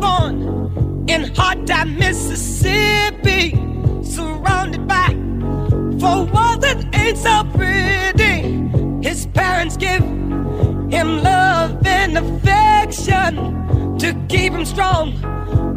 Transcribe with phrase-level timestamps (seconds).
[0.00, 3.50] Born in hot time, Mississippi,
[4.02, 5.08] surrounded by
[5.98, 8.68] four walls that ain't so pretty.
[9.06, 15.12] His parents give him love and affection to keep him strong,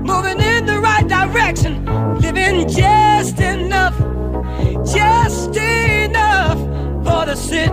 [0.04, 1.86] moving in the right direction,
[2.20, 3.98] living just enough,
[4.86, 6.69] just enough
[7.10, 7.66] for the city.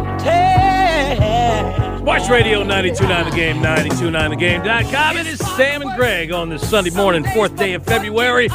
[1.99, 5.17] Sports Radio 92.9 The Game, 92.9thegame.com.
[5.19, 8.49] It is Sam and Greg on this Sunday morning, fourth day of February.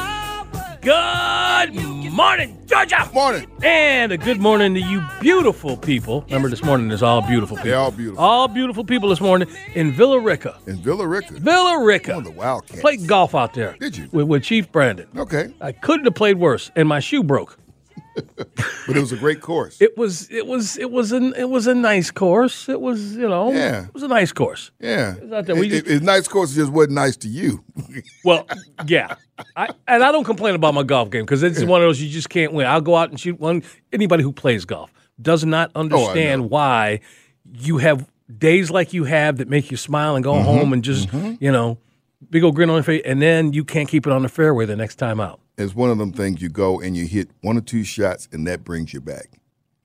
[0.82, 1.76] Good
[2.12, 3.08] morning, Georgia.
[3.14, 3.48] Morning.
[3.62, 6.22] And a good morning to you beautiful people.
[6.24, 7.70] Remember, this morning is all beautiful people.
[7.70, 8.24] They're all beautiful.
[8.24, 10.58] All beautiful people this morning in Villa Rica.
[10.66, 11.34] In Villa Rica.
[11.34, 12.16] Villa Rica.
[12.16, 12.82] On the Wildcats.
[12.82, 13.76] Played golf out there.
[13.80, 14.09] Did you?
[14.12, 15.08] With, with Chief Brandon.
[15.16, 15.54] Okay.
[15.62, 17.59] I couldn't have played worse, and my shoe broke.
[18.88, 19.80] But it was a great course.
[19.81, 22.68] It was it was it was an it was a nice course.
[22.68, 23.86] It was you know Yeah.
[23.86, 24.72] it was a nice course.
[24.80, 25.16] yeah.
[25.34, 25.56] out there.
[25.56, 27.64] We It- just- it- it's nice course, just wasn't nice to you.
[28.26, 28.48] Well,
[28.88, 29.16] yeah,
[29.56, 32.09] I, and I don't complain about my golf game because it's one of those you
[32.09, 32.68] just can't win.
[32.68, 33.64] I'll go out and shoot one.
[33.94, 34.91] Anybody who plays golf
[35.22, 36.47] does not understand know.
[36.47, 37.00] why
[37.53, 38.07] you have
[38.38, 40.44] days like you have that make you smile and go Mm-hmm.
[40.46, 41.78] home and just you know
[42.30, 44.66] big old grin on your face, and then you can't keep it on the fairway
[44.66, 45.40] the next time out.
[45.57, 48.47] It's one of them things you go and you hit one or two shots, and
[48.47, 49.28] that brings you back.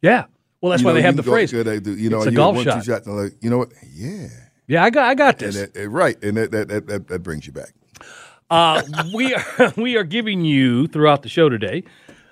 [0.02, 0.26] Yeah,
[0.60, 1.50] well that's You why know, they have the go- phrase.
[1.50, 2.82] they do- you know, It's a you golf one, shot.
[2.84, 3.68] Two shots, and like, you know what?
[3.94, 4.28] Yeah.
[4.68, 5.70] Yeah, I got I got And this.
[5.70, 6.20] that, uh, right.
[6.24, 7.72] And that, that, that, that, that brings you back.
[8.50, 8.82] Uh,
[9.14, 11.84] we are we are giving you throughout the show today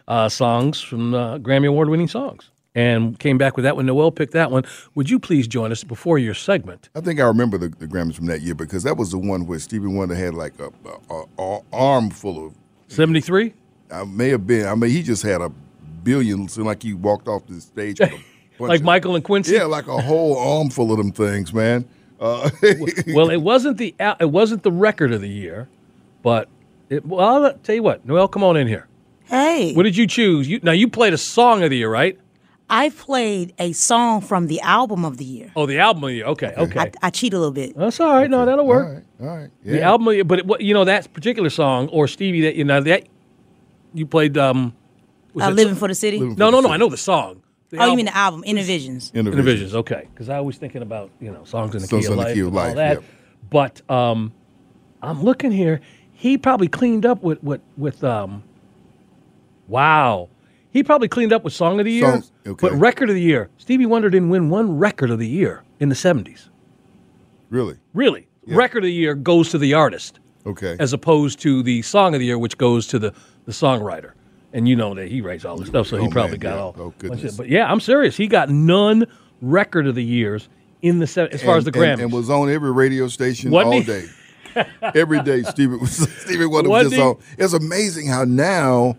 [0.09, 3.87] uh, songs from uh, Grammy Award winning songs, and came back with that one.
[3.87, 4.65] Noel picked that one.
[4.95, 6.89] Would you please join us before your segment?
[6.95, 9.47] I think I remember the, the Grammys from that year because that was the one
[9.47, 11.25] where Stevie Wonder had like a, a, a,
[11.57, 12.55] a arm full of
[12.89, 13.55] Seventy three.
[13.91, 14.67] I may have been.
[14.67, 15.49] I mean, he just had a
[16.03, 16.49] billion.
[16.49, 18.13] Seemed like he walked off the stage with a
[18.59, 19.55] bunch Like of- Michael and Quincy.
[19.55, 21.85] Yeah, like a whole armful of them things, man.
[22.21, 22.51] Uh,
[23.15, 25.69] Well, it wasn't the it wasn't the record of the year,
[26.23, 26.49] but
[26.89, 28.05] it, well, I'll tell you what.
[28.07, 28.87] Noel, come on in here.
[29.25, 30.47] Hey, What did you choose?
[30.49, 32.19] You, now you played a song of the year, right?
[32.69, 35.53] I played a song from the album of the year.
[35.55, 36.25] Oh, the album of the year.
[36.27, 36.81] Okay, okay.
[36.81, 37.77] I, I cheat a little bit.
[37.77, 38.29] That's all right.
[38.31, 39.05] No, that'll work.
[39.21, 39.51] right, all right.
[39.63, 42.41] The album, of the year, but it, what- you know that particular song or Stevie
[42.43, 43.07] that you know that
[43.93, 44.37] you played.
[44.39, 44.75] Um,
[45.35, 46.19] was Uh, it- Living for the City.
[46.19, 46.75] Living No, for no, the no.
[46.75, 47.43] I know the song.
[47.71, 49.13] The Oh, you mean the album, Innervisions.
[49.13, 49.35] Innervisions.
[49.35, 50.09] Innervisions, okay.
[50.13, 52.25] Because I was thinking about you know songs in the Songs key of in the
[52.25, 52.93] life Key of and all Life, that.
[52.95, 53.05] yep.
[53.51, 54.33] But um,
[55.03, 55.81] I'm looking here.
[56.13, 58.43] He probably cleaned up with with with um.
[59.69, 60.29] Wow,
[60.75, 62.11] he probably cleaned up with song of the year.
[62.11, 62.69] Songs, okay.
[62.69, 65.89] But record of the year, Stevie Wonder didn't win one record of the year in
[65.89, 66.51] the '70s.
[67.49, 67.77] Really?
[67.95, 70.77] Really, record of the year goes to the artist Okay.
[70.79, 73.15] as opposed to the song of the year, which goes to the
[73.47, 74.13] the songwriter.
[74.53, 76.55] And you know that he writes all this stuff, so he Oh, probably man, got
[76.55, 76.61] yeah.
[76.63, 76.77] all.
[76.79, 77.37] Oh, goodness.
[77.37, 78.17] But yeah, I'm serious.
[78.17, 79.07] He got none
[79.43, 80.49] record of the years
[80.81, 81.93] in the as far as the And- Grammys.
[81.95, 83.85] and, and was on every radio station Wasn't all he?
[83.87, 84.05] day.
[84.95, 85.91] every day, Stevie was
[86.21, 87.03] Stevie Wonder was just he?
[87.03, 87.17] on.
[87.37, 88.97] It's amazing how now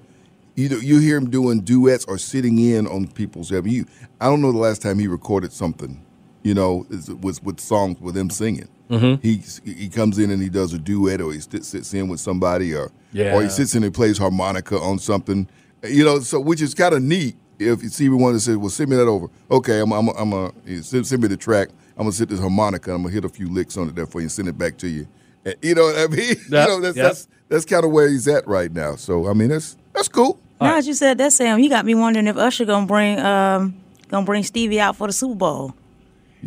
[0.56, 3.52] you you hear him doing duets or sitting in on people's.
[3.52, 3.86] I mean, you,
[4.20, 6.04] I don't know the last time he recorded something,
[6.44, 8.70] you know, is- with with songs with him singing.
[8.90, 9.22] Mm-hmm.
[9.22, 9.42] He
[9.74, 12.92] he comes in and he does a duet, or he sits in with somebody, or
[13.36, 15.48] or he sits in and plays harmonica on something,
[15.84, 16.20] you know.
[16.20, 17.36] So which is kind of neat.
[17.58, 20.52] If Stevie Wonder says, "Well, send me that over," okay, I'm I'm I'm a
[20.84, 21.70] send, send me the track.
[21.98, 22.94] I'm gonna sit this harmonica.
[22.94, 24.78] I'm gonna hit a few licks on it there for you and send it back
[24.80, 25.08] to you.
[25.46, 26.28] And, you know what I mean?
[26.28, 27.06] Yep, you know that's yep.
[27.08, 28.96] that's that's kind of where he's at right now.
[28.98, 30.40] So I mean, that's that's cool.
[30.62, 33.76] Now that you said that, Sam, you got me wondering if Usher gonna bring um
[34.10, 35.74] gonna bring Stevie out for the Super Bowl.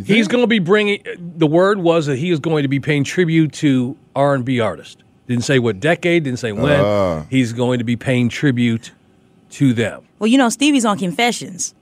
[0.05, 1.03] He's going to be bringing.
[1.19, 4.61] The word was that he is going to be paying tribute to R and B
[4.61, 4.97] artists.
[5.27, 6.23] Didn't say what decade.
[6.23, 6.81] Didn't say when.
[6.81, 7.27] Ah.
[7.29, 8.93] He's going to be paying tribute
[9.51, 10.07] to them.
[10.21, 11.75] Well, you know Stevie's on Confessions.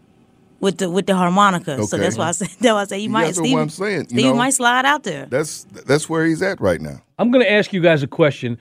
[0.60, 1.84] with the with the harmonica.
[1.84, 4.00] So that's why I said that's why I say you might That's what I'm saying,
[4.00, 4.34] you Stevie know.
[4.34, 5.26] might slide out there.
[5.26, 7.02] That's that's where he's at right now.
[7.18, 8.56] I'm going to ask you guys a question,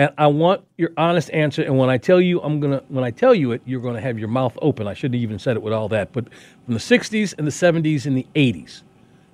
[0.00, 1.62] and I want your honest answer.
[1.62, 4.00] And when I tell you, I'm gonna when I tell you it, you're going to
[4.00, 4.88] have your mouth open.
[4.88, 6.14] I shouldn't have even said it with all that.
[6.14, 6.24] But
[6.64, 8.80] from the '60s and the '70s and the '80s,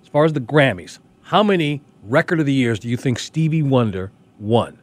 [0.03, 3.63] as far as the Grammys, how many record of the years do you think Stevie
[3.63, 4.11] Wonder
[4.41, 4.77] won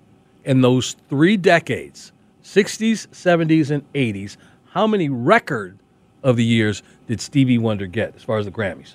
[0.45, 2.13] in those three decades,
[2.45, 4.37] '60s, '70s, and '80s?
[4.67, 5.77] How many record
[6.23, 8.93] of the years did Stevie Wonder get as far as the Grammys?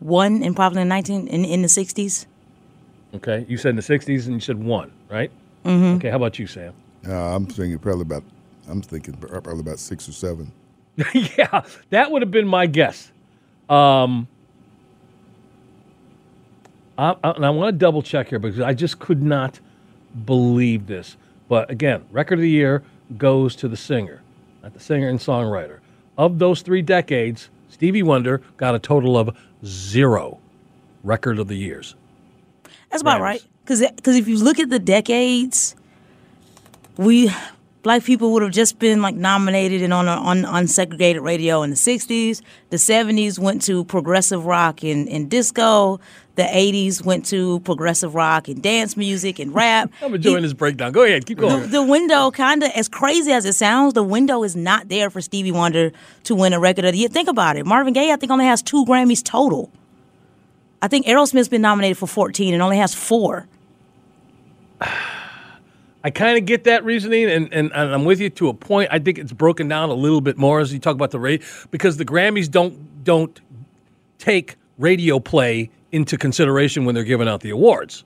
[0.00, 2.26] One in probably in nineteen in, in the sixties.
[3.14, 5.30] Okay, you said in the '60s and you said one, right?
[5.64, 5.96] Mm-hmm.
[5.96, 6.74] Okay, how about you, Sam?
[7.06, 8.24] Uh, I'm thinking probably about.
[8.68, 10.50] I'm thinking probably about six or seven.
[11.14, 13.12] yeah, that would have been my guess.
[13.68, 14.26] Um,
[16.98, 19.60] I, I, and I want to double check here because I just could not
[20.24, 21.16] believe this.
[21.48, 22.82] But again, record of the year
[23.18, 24.22] goes to the singer,
[24.62, 25.80] not the singer and songwriter.
[26.16, 30.38] Of those three decades, Stevie Wonder got a total of zero
[31.02, 31.96] record of the years.
[32.94, 33.24] That's about Grammys.
[33.24, 33.44] right.
[33.64, 35.74] Because if you look at the decades,
[36.96, 37.28] we
[37.82, 41.70] black people would have just been like nominated and on on on segregated radio in
[41.70, 42.40] the '60s.
[42.70, 45.98] The '70s went to progressive rock and, and disco.
[46.36, 49.90] The '80s went to progressive rock and dance music and rap.
[50.02, 50.92] I'm enjoying this breakdown.
[50.92, 51.70] Go ahead, keep the, going.
[51.70, 55.20] the window, kind of as crazy as it sounds, the window is not there for
[55.20, 55.90] Stevie Wonder
[56.24, 57.08] to win a record of the year.
[57.08, 57.66] Think about it.
[57.66, 59.72] Marvin Gaye, I think, only has two Grammys total.
[60.84, 63.48] I think Aerosmith's been nominated for 14 and only has four.
[64.82, 68.90] I kind of get that reasoning, and, and, and I'm with you to a point.
[68.92, 71.42] I think it's broken down a little bit more as you talk about the rate
[71.70, 73.40] because the Grammys don't don't
[74.18, 78.04] take radio play into consideration when they're giving out the awards.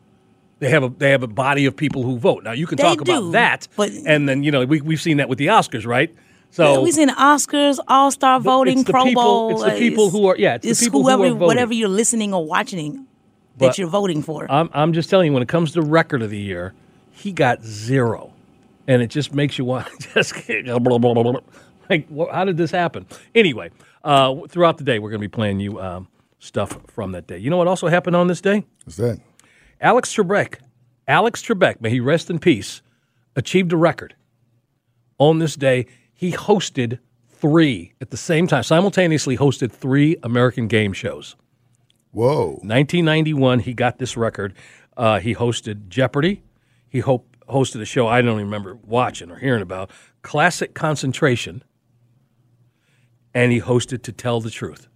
[0.60, 2.44] They have a they have a body of people who vote.
[2.44, 5.00] Now you can They talk do, about that, but- and then you know we we've
[5.02, 6.14] seen that with the Oscars, right?
[6.50, 9.50] So we seen the Oscars, All Star voting, the Pro people- Bowl.
[9.52, 11.46] it's the people who are- yeah, it's the people who whoever, are voting.
[11.46, 13.06] whatever you're listening or watching
[13.56, 14.50] But- that you're voting for.
[14.50, 16.74] I'm I'm just telling you, when it comes to record of the year,
[17.12, 18.32] he got zero,
[18.86, 20.34] and it just makes you want to just
[21.90, 23.06] like, wha- how did this happen?
[23.34, 23.70] Anyway,
[24.04, 26.08] uh, throughout the day, we're going to be playing you um,
[26.38, 27.38] stuff from that day.
[27.38, 28.64] You know what also happened on this day?
[28.84, 29.20] What's that?
[29.80, 30.56] Alex Trebek,
[31.06, 32.82] Alex Trebek, may he rest in peace,
[33.36, 34.14] achieved a record.
[35.18, 35.86] On this day,
[36.18, 36.98] he hosted
[37.28, 41.36] three at the same time, simultaneously hosted three American game shows.
[42.10, 42.58] Whoa.
[42.62, 44.52] 1991, he got this record.
[44.96, 46.42] Uh, he hosted Jeopardy.
[46.88, 49.92] He ho- hosted a show I don't even remember watching or hearing about,
[50.22, 51.62] Classic Concentration.
[53.32, 54.88] And he hosted To Tell the Truth.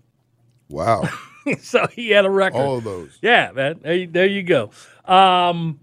[0.68, 1.08] Wow.
[1.60, 2.58] so he had a record.
[2.58, 3.16] All of those.
[3.22, 3.78] Yeah, man.
[3.80, 4.72] There you, there you go.
[5.04, 5.78] Um,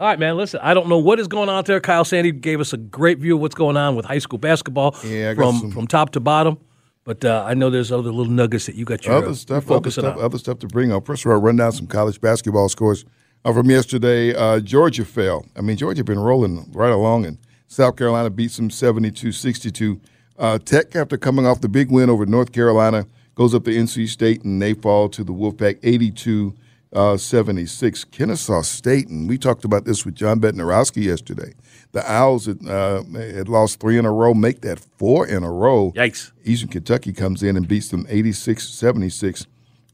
[0.00, 0.36] all right, man.
[0.36, 1.80] Listen, I don't know what is going on out there.
[1.80, 4.96] Kyle Sandy gave us a great view of what's going on with high school basketball
[5.04, 6.58] Yeah, from some- from top to bottom.
[7.04, 9.90] But uh, I know there's other little nuggets that you got your other stuff, other
[9.90, 10.22] stuff, on.
[10.24, 11.04] other stuff to bring up.
[11.04, 13.04] First of all, run down some college basketball scores
[13.44, 14.34] uh, from yesterday.
[14.34, 15.44] Uh, Georgia fell.
[15.54, 17.36] I mean, Georgia been rolling right along, and
[17.68, 20.00] South Carolina beats them 72-62.
[20.38, 24.08] Uh, Tech, after coming off the big win over North Carolina, goes up to NC
[24.08, 26.54] State, and they fall to the Wolfpack 82
[26.94, 28.04] uh, 76.
[28.04, 31.54] Kennesaw State, and we talked about this with John Bednarowski yesterday.
[31.92, 35.50] The Owls had, uh, had lost three in a row, make that four in a
[35.50, 35.92] row.
[35.96, 36.32] Yikes.
[36.44, 39.46] Eastern Kentucky comes in and beats them 86 76.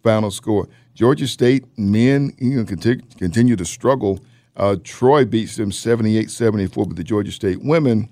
[0.02, 0.69] Final score.
[0.94, 4.20] Georgia State men you know, continue, continue to struggle.
[4.56, 8.09] Uh, Troy beats them 78 74, but the Georgia State women,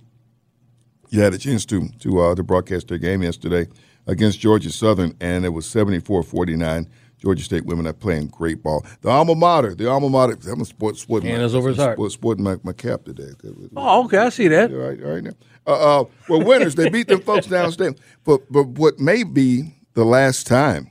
[1.11, 3.67] you had a chance to to uh, to broadcast their game yesterday
[4.07, 6.89] against Georgia Southern, and it was 74 49.
[7.19, 8.87] Georgia State women are playing great ball.
[9.03, 10.37] The alma mater, the alma mater.
[10.51, 11.97] I'm a sport, sporting Hand is over his heart.
[11.97, 13.31] sport- sporting my, my cap today.
[13.77, 14.19] Oh, okay.
[14.19, 14.71] I see that.
[14.73, 15.33] All right, all right now.
[15.67, 17.99] Uh, uh, well, winners, they beat them folks downstate.
[18.25, 20.91] But but what may be the last time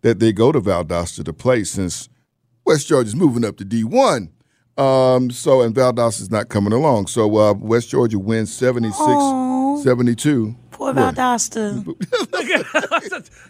[0.00, 2.08] that they go to Valdosta to play since
[2.64, 4.28] West Georgia's moving up to D1.
[4.76, 7.08] Um, so, and Valdosta's not coming along.
[7.08, 10.54] So, uh, West Georgia wins 76 72.
[10.94, 11.14] Poor What?
[11.14, 11.96] Valdosta.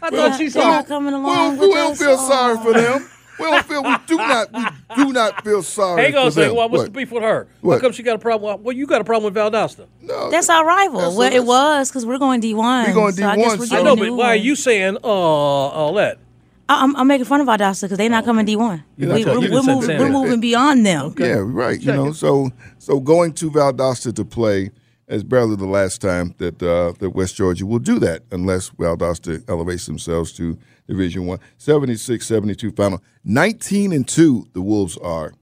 [0.02, 0.70] I thought she They're saw.
[0.70, 2.28] not coming We along don't, we don't feel Oh.
[2.28, 3.08] sorry for them.
[3.38, 3.82] We don't feel.
[3.84, 4.52] We do not.
[4.96, 6.56] We do not feel sorry Hang on for a second.
[6.56, 6.84] Well, what's What?
[6.92, 7.46] the beef with her?
[7.62, 7.80] How What?
[7.80, 8.62] come she got a problem?
[8.64, 9.86] Well, you got a problem with Valdosta.
[10.02, 10.98] No, That's our rival.
[11.00, 12.88] That's- well, it was because we're going D1.
[12.88, 14.56] We're going so I guess D1, we're so- I getting know, but why are you
[14.56, 16.18] saying uh, all that?
[16.68, 18.82] I- I'm, I'm making fun of Valdosta because they're not coming D1.
[18.96, 21.14] You're We, are you didn't moving, we're moving beyond them.
[21.16, 21.80] Yeah, right.
[21.80, 24.70] You know, so so going to Valdosta to play
[25.08, 29.42] is barely the last time that uh, that West Georgia will do that, unless Valdosta
[29.48, 31.38] elevates themselves to Division One.
[31.58, 33.02] 76-72 final.
[33.24, 35.34] 19 and two, the Wolves are.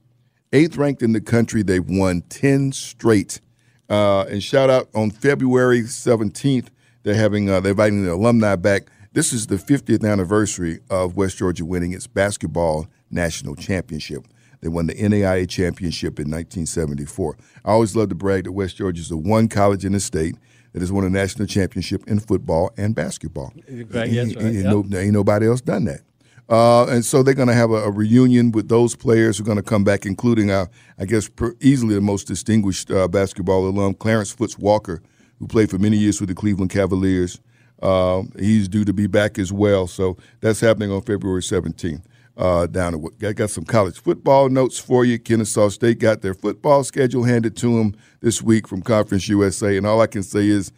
[0.52, 1.62] Eighth ranked in the country.
[1.62, 3.40] They've won 10 straight.
[3.88, 6.68] Uh, and shout out on February 17th,
[7.02, 8.88] they're having uh, they're inviting the alumni back.
[9.12, 14.26] This is the 50th anniversary of West Georgia winning its basketball national championship.
[14.60, 17.36] They won the NAIA championship in 1974.
[17.64, 20.34] I always love to brag that West Georgia is the one college in the state
[20.72, 23.52] that has won a national championship in football and basketball.
[23.68, 24.64] Right, Ain't- right, ain't yep.
[24.64, 26.00] no- ain't nobody else done that.
[26.48, 29.46] Uh, and so they're going to have a, a reunion with those players who are
[29.46, 30.66] going to come back, including, uh,
[30.98, 35.02] I guess, per, easily the most distinguished uh, basketball alum, Clarence Foots Walker,
[35.40, 37.40] who played for many years with the Cleveland Cavaliers.
[37.82, 39.86] Um, he's due to be back as well.
[39.88, 42.02] So that's happening on February 17th.
[42.36, 45.18] Uh, down at, I got some college football notes for you.
[45.18, 49.86] Kennesaw State got their football schedule handed to them this week from Conference USA, and
[49.86, 50.70] all I can say is,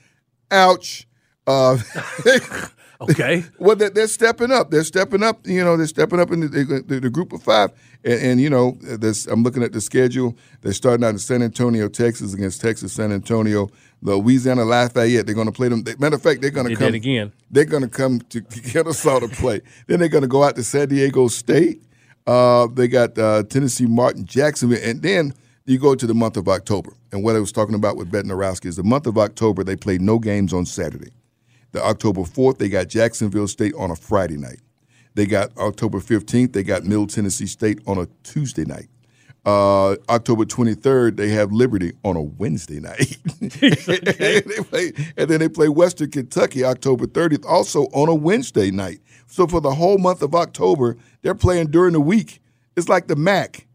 [0.52, 1.08] ouch.
[1.48, 1.78] Uh,
[3.00, 3.44] Okay.
[3.58, 4.70] well, they're, they're stepping up.
[4.70, 5.46] They're stepping up.
[5.46, 7.70] You know, they're stepping up in the, the, the group of five.
[8.04, 10.36] And, and you know, this, I'm looking at the schedule.
[10.62, 13.68] They're starting out in San Antonio, Texas, against Texas San Antonio.
[14.00, 15.26] Louisiana Lafayette.
[15.26, 15.84] They're going to play them.
[15.98, 17.32] Matter of fact, they're going to They come again.
[17.50, 18.40] They're going to come to
[18.72, 19.60] Kennesaw to play.
[19.86, 21.82] then they're going to go out to San Diego State.
[22.26, 25.32] Uh, they got uh, Tennessee Martin, Jacksonville, and then
[25.64, 26.92] you go to the month of October.
[27.10, 30.00] And what I was talking about with Bednarowski is the month of October they played
[30.00, 31.10] no games on Saturday.
[31.72, 34.60] The October 4th, they got Jacksonville State on a Friday night.
[35.14, 38.88] They got October 15th, they got Middle Tennessee State on a Tuesday night.
[39.48, 43.16] Uh, October 23rd, they have Liberty on a Wednesday night.
[43.40, 49.00] They play- and then they play Western Kentucky October 30th, also on a Wednesday night.
[49.26, 52.40] So for the whole month of October, they're playing during the week.
[52.76, 53.66] It's like the MAC.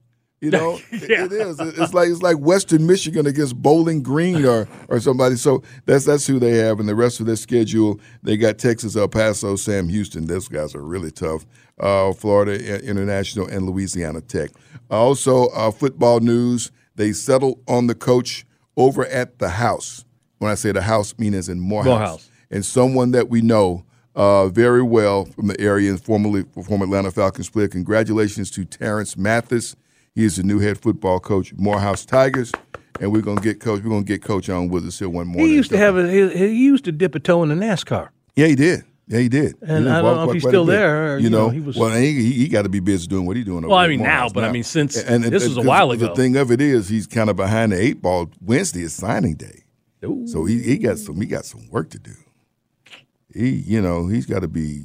[0.42, 1.60] You know, It- it is.
[1.60, 5.38] It's like it's like Western Michigan against Bowling Green or or somebody.
[5.38, 8.96] So that's that's who they have, and the rest of their schedule they got Texas,
[8.96, 10.28] El Paso, Sam Houston.
[10.28, 11.46] Those guys are really tough.
[11.80, 14.52] Uh, Florida International and Louisiana Tech.
[14.92, 18.46] Also, uh, football news: they settled on the coach
[18.78, 20.06] over at the house.
[20.38, 22.30] When I say the house, mean as in Morehouse, Morehouse.
[22.52, 27.12] and someone that we know uh, very well from the area and formerly former Atlanta
[27.12, 27.68] Falcons player.
[27.68, 29.76] Congratulations to Terrence Mathis.
[30.16, 32.52] He is the new head football coach, Morehouse Tigers,
[33.00, 33.82] and we're gonna get coach.
[33.82, 35.48] We're gonna get coach on with us here one morning.
[35.48, 38.10] He used to have a, he, he used to dip a toe in the NASCAR.
[38.36, 38.84] Yeah, he did.
[39.08, 39.56] Yeah, he did.
[39.62, 41.60] And did I don't know if he's still there, or, you you know, know, he
[41.60, 43.68] was- well, he, he, he got to be busy doing what he's doing.
[43.68, 46.08] Well, I mean, now, but I mean, since- And- and- this was a while ago.
[46.08, 48.30] The thing of it is, he's kind of behind the eight ball.
[48.42, 49.64] Wednesday is signing day,
[50.26, 52.12] so he, he got some he got some work to do.
[53.34, 54.84] He, you know, he's got to be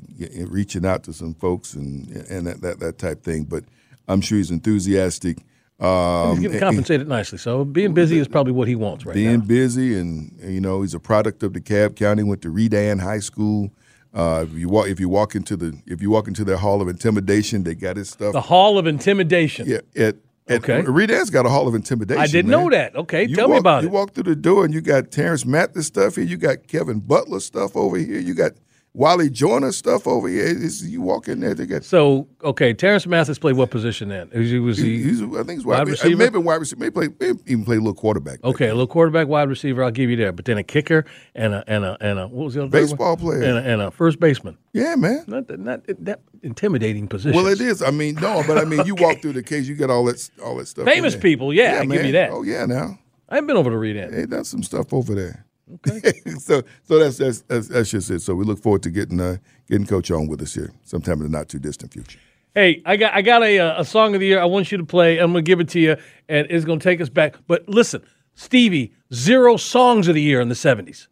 [0.49, 3.45] reaching out to some folks and and that, that that type thing.
[3.45, 3.65] But
[4.09, 5.39] I'm sure he's enthusiastic.
[5.81, 9.39] Um, He's getting compensated nicely, so being busy is probably what he wants right being
[9.41, 9.45] now.
[9.45, 12.25] busy and you know he's a product of the DeKalb County.
[12.25, 13.71] Went to Redan High School.
[14.15, 16.81] Uh, if you walk if you walk into the if you walk into their Hall
[16.81, 18.33] of Intimidation, they got his stuff.
[18.33, 19.69] The Hall of Intimidation.
[19.69, 20.17] yeah, at,
[20.49, 20.81] at Okay.
[20.83, 22.21] Redan's got a Hall of Intimidation.
[22.23, 22.61] I didn't man.
[22.65, 22.97] know that.
[22.97, 23.91] Okay, You tell me about You it.
[23.91, 26.25] You walk through the door and you got Terrence Mathis stuff here.
[26.25, 28.19] You got Kevin Butler stuff over here.
[28.19, 28.53] You got
[28.95, 30.47] Wally Joyner stuff over here.
[30.49, 31.85] It's, you walk in there, they got.
[31.85, 34.30] So, okay, Terrence Mathis played what position then?
[34.35, 36.16] Was he, was he He's, I think he's wide wide, receiver?
[36.16, 36.80] Maybe wide receiver.
[36.80, 37.09] Maybe play.
[37.21, 38.42] Maybe even play a little quarterback.
[38.42, 39.85] Okay, a little quarterback, wide receiver.
[39.85, 41.04] I'll give you there, but then a kicker
[41.35, 43.42] and a and a and a what was the other Baseball player.
[43.42, 44.59] and a, and a first baseman.
[44.73, 45.25] Yeah, man.
[45.28, 47.37] Not that, not that intimidating position.
[47.37, 47.83] Well, it is.
[47.83, 50.28] I mean, no, but I mean, you walk through the case, you get all that,
[50.45, 50.87] all that stuff.
[50.87, 52.30] Famous people, yeah, I give you that.
[52.30, 54.11] Oh yeah, now I haven't been over to read it.
[54.11, 55.45] they done some stuff over there.
[55.85, 56.13] Okay.
[56.39, 58.23] so, so that's, that's that's that's just it.
[58.23, 59.37] So we look forward to getting uh,
[59.69, 62.19] getting Coach on with us here sometime in the not too distant future.
[62.55, 64.41] Hey, I got I got a uh, a song of the year.
[64.41, 65.19] I want you to play.
[65.19, 65.97] I'm gonna give it to you,
[66.29, 67.37] and it's gonna take us back.
[67.47, 68.03] But listen,
[68.35, 71.09] Stevie, zero songs of the year in the '70s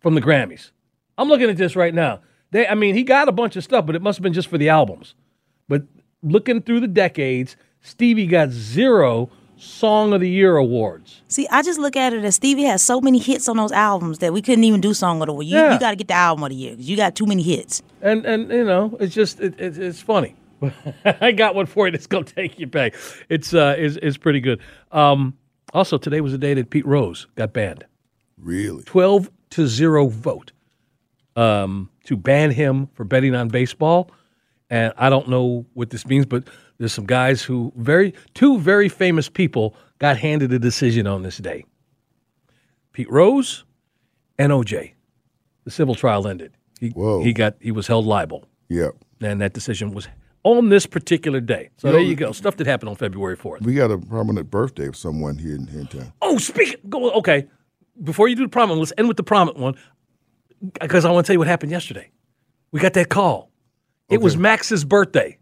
[0.00, 0.70] from the Grammys.
[1.16, 2.20] I'm looking at this right now.
[2.50, 4.48] They, I mean, he got a bunch of stuff, but it must have been just
[4.48, 5.14] for the albums.
[5.68, 5.82] But
[6.22, 11.20] looking through the decades, Stevie got zero Song of the Year awards.
[11.28, 14.18] See, I just look at it as Stevie has so many hits on those albums
[14.18, 15.58] that we couldn't even do song of the year.
[15.58, 15.72] You, Yeah.
[15.74, 17.82] you got to get the album of the year 'cause you got too many hits.
[18.00, 20.36] And and you know, it's just it, it, it's funny.
[21.04, 22.94] I got one for you that's gonna take you back.
[23.28, 24.60] It's uh is is pretty good.
[24.92, 25.36] Um,
[25.74, 27.84] also, today was the day that Pete Rose got banned.
[28.38, 28.82] Really?
[28.84, 30.52] Twelve to zero vote
[31.36, 34.10] um, to ban him for betting on baseball.
[34.70, 36.44] And I don't know what this means, but
[36.78, 41.38] there's some guys who very two very famous people got handed a decision on this
[41.38, 41.64] day.
[42.92, 43.64] Pete Rose
[44.38, 44.92] and OJ.
[45.64, 46.52] The civil trial ended.
[46.80, 47.22] He, Whoa.
[47.22, 48.90] he got he was held liable Yeah.
[49.20, 50.08] and that decision was
[50.44, 51.70] on this particular day.
[51.78, 52.32] So You there know, you go.
[52.32, 53.62] Stuff that happened on February 4th.
[53.62, 56.12] We got a prominent birthday of someone here in, here in town.
[56.22, 56.76] Oh, speak.
[56.88, 57.10] Go.
[57.10, 57.46] Okay.
[58.02, 59.74] Before you do the prominent, let's end with the prominent one
[60.80, 62.10] because I want to tell you what happened yesterday.
[62.70, 63.50] We got that call.
[64.08, 65.36] It was Max's birthday.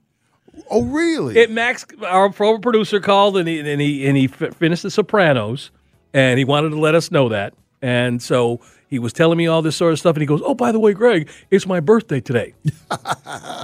[0.70, 1.36] Oh, really?
[1.38, 4.90] It Max, our former producer, called and he and he and he f- finished The
[4.90, 5.70] Sopranos,
[6.14, 7.54] and he wanted to let us know that.
[7.82, 10.54] And so he was telling me all this sort of stuff, and he goes, "Oh,
[10.54, 12.54] by the way, Greg, it's my birthday today."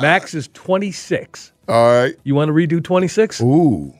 [0.03, 1.53] Max is 26.
[1.69, 2.15] All right.
[2.25, 3.41] You want to redo 26?
[3.41, 3.95] Ooh.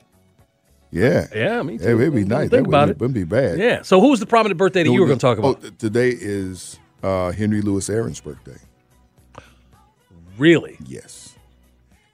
[0.91, 1.27] Yeah.
[1.33, 1.85] Yeah, me too.
[1.97, 2.49] Hey, it'd be nice.
[2.49, 2.99] Think that about wouldn't, it.
[2.99, 3.57] wouldn't be bad.
[3.57, 3.81] Yeah.
[3.81, 5.59] So who's the prominent birthday that you were going to talk about?
[5.63, 8.57] Oh, today is uh, Henry Louis Aaron's birthday.
[10.37, 10.77] really?
[10.85, 11.22] Yes.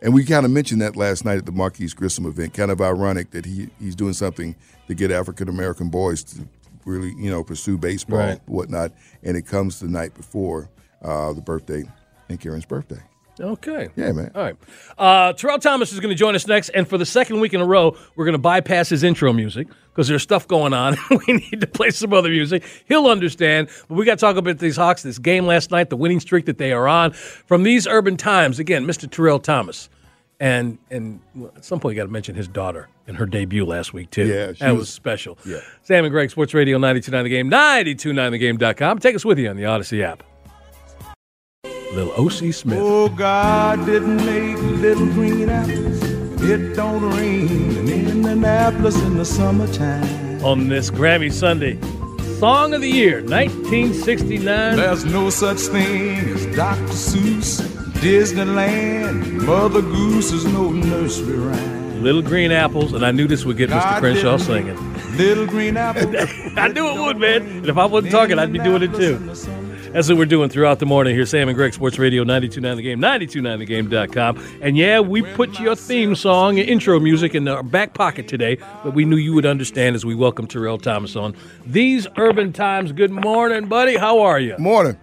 [0.01, 2.53] And we kind of mentioned that last night at the Marquis Grissom event.
[2.53, 4.55] Kind of ironic that he he's doing something
[4.87, 6.47] to get African American boys to
[6.85, 8.39] really, you know, pursue baseball, Right.
[8.47, 8.93] whatnot.
[9.23, 10.69] And it comes the night before
[11.01, 11.83] uh, the birthday,
[12.29, 13.01] and Karen's birthday.
[13.39, 13.87] Okay.
[13.95, 14.31] Yeah, man.
[14.35, 14.55] All right.
[14.97, 17.61] Uh, Terrell Thomas is going to join us next, and for the second week in
[17.61, 20.97] a row, we're going to bypass his intro music because there's stuff going on.
[21.27, 22.63] we need to play some other music.
[22.85, 23.69] He'll understand.
[23.87, 26.45] But we got to talk about these Hawks, this game last night, the winning streak
[26.45, 27.11] that they are on.
[27.13, 29.09] From these urban times, again, Mr.
[29.09, 29.89] Terrell Thomas.
[30.41, 31.19] And and
[31.55, 34.25] at some point, you got to mention his daughter and her debut last week, too.
[34.25, 35.37] Yeah, she that was, was- special.
[35.45, 35.59] yeah.
[35.83, 38.99] Sam and Greg, Sports Radio 929 The Game, 929thegame.com.
[38.99, 40.23] Take us with you on the Odyssey app.
[41.93, 42.51] Little O.C.
[42.51, 42.77] Smith.
[42.79, 46.01] Oh, God didn't make little green apples.
[46.41, 50.43] It don't rain in Indianapolis in the summertime.
[50.43, 51.77] on this Grammy Sunday.
[52.39, 54.75] Song of the Year, 1969.
[54.77, 56.81] There's no such thing as Dr.
[56.93, 57.59] Seuss,
[57.99, 59.45] Disneyland.
[59.45, 62.03] Mother Goose is no nursery rhyme.
[62.03, 63.99] Little Green Apples, and I knew this would get Mr.
[63.99, 64.77] Crenshaw singing.
[65.17, 66.15] Little green apples.
[66.55, 67.41] I knew it would, man.
[67.41, 69.17] And if I wasn't talking, I'd be doing it too.
[69.91, 71.25] That's what we're doing throughout the morning here.
[71.25, 74.59] Sam and Greg, Sports Radio 929 The Game, 929thegame.com.
[74.61, 78.57] And yeah, we put your theme song, and intro music in our back pocket today,
[78.83, 81.35] but we knew you would understand as we welcome Terrell Thomas on.
[81.65, 83.97] These Urban Times, good morning, buddy.
[83.97, 84.55] How are you?
[84.59, 84.95] Morning.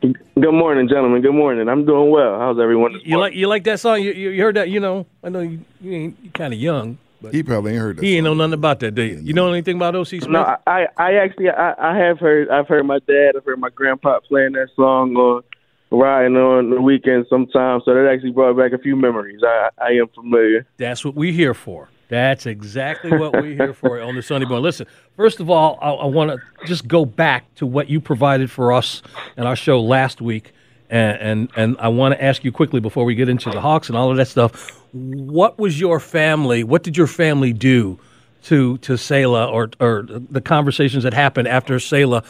[0.00, 1.20] Good morning, gentlemen.
[1.20, 1.68] Good morning.
[1.68, 2.38] I'm doing well.
[2.38, 2.94] How's everyone?
[2.94, 3.32] This You morning?
[3.32, 4.02] like you like that song?
[4.02, 4.68] You, you you heard that?
[4.70, 7.80] You know, I know you, you ain't you kind of young, but He probably ain't
[7.80, 8.04] heard that.
[8.04, 9.18] he ain't know nothing about that, do you?
[9.22, 10.20] You know anything about O.C.
[10.20, 10.30] Smith?
[10.30, 12.48] No, I, I, I actually, I, I have heard.
[12.50, 13.32] I've heard my dad.
[13.36, 15.42] I've heard my grandpa playing that song on
[15.90, 17.84] riding on the weekend sometimes.
[17.84, 19.40] So that actually brought back a few memories.
[19.42, 20.66] I, I am familiar.
[20.76, 21.88] That's what we're here for.
[22.08, 24.62] That's exactly what we're here for on the Sunday morning.
[24.64, 28.50] Listen, first of all, I, I want to just go back to what you provided
[28.50, 29.02] for us
[29.36, 30.52] in our show last week,
[30.94, 33.88] and and, and I want to ask you quickly before we get into the Hawks
[33.88, 34.80] and all of that stuff.
[34.92, 36.62] What was your family?
[36.62, 37.98] What did your family do
[38.44, 42.22] to to Selah or or the conversations that happened after Selah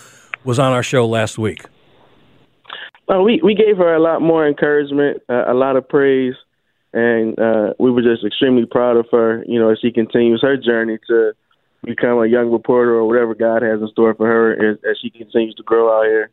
[0.44, 1.62] was on our show last week?
[3.12, 6.35] Uh, we we gave her a lot more encouragement, uh, a lot of praise,
[6.94, 9.44] and uh, we were just extremely proud of her.
[9.46, 11.33] You know, as she continues her journey to
[11.85, 15.11] become a young reporter or whatever God has in store for her as, as she
[15.11, 16.31] continues to grow out here.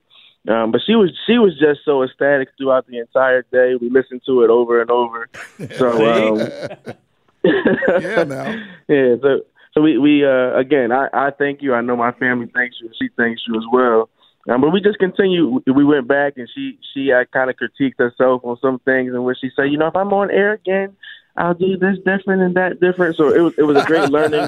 [0.48, 3.76] Um, but she was she was just so ecstatic throughout the entire day.
[3.80, 5.30] We listened to it over and over.
[5.78, 6.38] So um,
[7.44, 8.52] Yeah, now.
[8.88, 9.42] yeah, so
[9.74, 11.74] so we we uh, again, I, I thank you.
[11.74, 12.90] I know my family thanks you.
[13.00, 14.10] She thanks you as well.
[14.50, 15.62] Um, but we just continue.
[15.68, 19.24] We went back and she she uh, kind of critiqued herself on some things, and
[19.24, 20.96] where she said, you know, if I'm on air again,
[21.38, 23.16] I'll do this different and that different.
[23.16, 24.48] So it was it was a great learning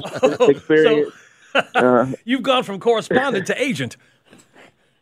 [0.50, 1.12] experience.
[1.54, 3.96] uh, You've gone from correspondent to agent.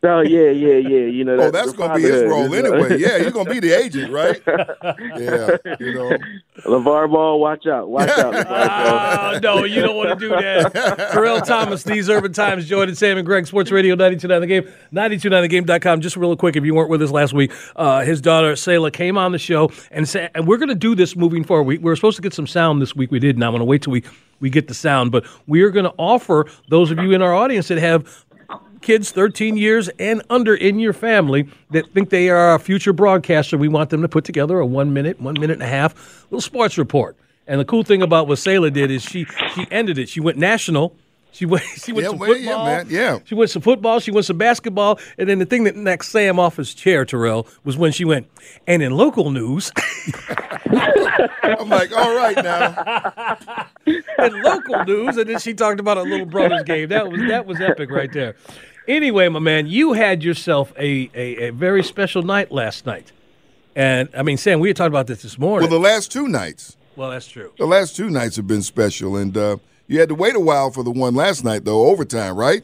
[0.09, 1.05] oh yeah, yeah, yeah.
[1.05, 2.73] You know, Oh, that's gonna be his role you know.
[2.73, 2.99] anyway.
[2.99, 4.41] Yeah, you're gonna be the agent, right?
[5.17, 6.17] Yeah, you know.
[6.65, 8.33] LeVar Ball, watch out, watch out.
[8.33, 9.35] LeVar Ball.
[9.35, 11.09] Oh, no, you don't want to do that.
[11.13, 16.01] Terrell Thomas, These Urban Times, joining Sam and Greg, Sports Radio 929 The Game, 929thegame.com.
[16.01, 19.17] Just real quick, if you weren't with us last week, uh, his daughter, Selah, came
[19.17, 21.63] on the show, and, sa- and we're going to do this moving forward.
[21.63, 23.11] We, we were supposed to get some sound this week.
[23.11, 24.03] We did, and I'm going to wait till we,
[24.39, 25.11] we get the sound.
[25.11, 28.25] But we are going to offer those of you in our audience that have
[28.83, 33.57] kids 13 years and under in your family that think they are a future broadcaster,
[33.57, 36.41] we want them to put together a one minute, one minute and a half little
[36.41, 37.17] sports report.
[37.47, 40.07] And the cool thing about what Selah did is she she ended it.
[40.07, 40.95] She went national.
[41.33, 41.63] She went.
[41.83, 42.65] She went Yeah, some well, yeah, football.
[42.65, 43.19] man, yeah.
[43.25, 43.99] She went to football.
[43.99, 44.99] She went some basketball.
[45.17, 48.27] And then the thing that knocked Sam off his chair, Terrell, was when she went.
[48.67, 49.71] And in local news,
[50.67, 53.37] I'm like, all right now.
[53.85, 56.89] in local news, and then she talked about a little brother's game.
[56.89, 58.35] That was that was epic right there.
[58.87, 63.11] Anyway, my man, you had yourself a, a, a very special night last night.
[63.75, 65.69] And I mean, Sam, we had talked about this this morning.
[65.69, 67.51] Well, the last two nights, well, that's true.
[67.57, 70.69] the last two nights have been special, and uh, you had to wait a while
[70.69, 72.63] for the one last night, though, overtime, right?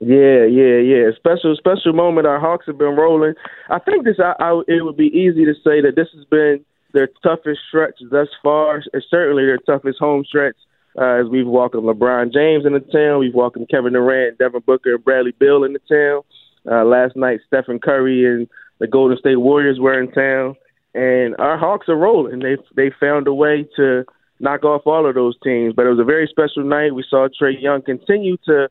[0.00, 1.10] Yeah, yeah, yeah.
[1.16, 2.26] Special, special moment.
[2.26, 3.34] Our Hawks have been rolling.
[3.68, 4.16] I think this.
[4.18, 7.98] I, I, it would be easy to say that this has been their toughest stretch
[8.10, 8.82] thus far.
[8.94, 10.56] It's certainly their toughest home stretch.
[10.96, 14.94] Uh, as we've welcomed LeBron James in the town, we've welcomed Kevin Durant, Devin Booker,
[14.94, 16.22] and Bradley Beal the town.
[16.70, 18.48] Uh, last night, Stephen Curry and
[18.78, 20.56] the Golden State Warriors were in town,
[20.94, 22.40] and our Hawks are rolling.
[22.40, 24.04] They they found a way to
[24.40, 25.74] knock off all of those teams.
[25.74, 26.94] But it was a very special night.
[26.94, 28.68] We saw Trae Young continue to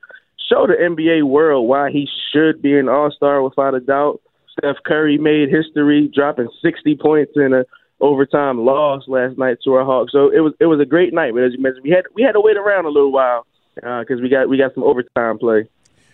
[0.49, 4.21] show the NBA world why he should be an All Star without a doubt.
[4.57, 7.63] Steph Curry made history, dropping 60 points in a
[7.99, 10.11] overtime loss last night to our Hawks.
[10.11, 11.33] So it was it was a great night.
[11.33, 14.19] But as you mentioned, we had we had to wait around a little while because
[14.19, 15.67] uh, we got we got some overtime play.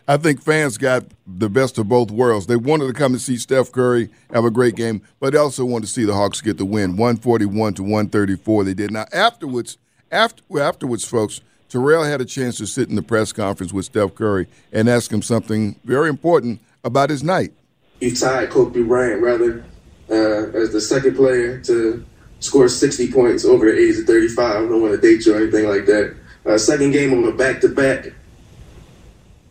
[0.06, 2.48] I think fans got the best of both worlds.
[2.48, 5.63] They wanted to come and see Steph Curry have a great game, but they also
[5.63, 8.65] wanted to see the Hawks get the win, 141 to 134.
[8.65, 8.91] They did.
[8.91, 9.78] Now afterwards,
[10.12, 14.13] after afterwards, folks, Terrell had a chance to sit in the press conference with Steph
[14.13, 17.54] Curry and ask him something very important about his night.
[18.02, 19.63] You tied Kobe Bryant rather
[20.10, 22.06] uh, as the second player to
[22.39, 24.39] score 60 points over the age of 35.
[24.39, 26.16] I don't want to date you or anything like that.
[26.46, 28.13] Uh, second game on a back to back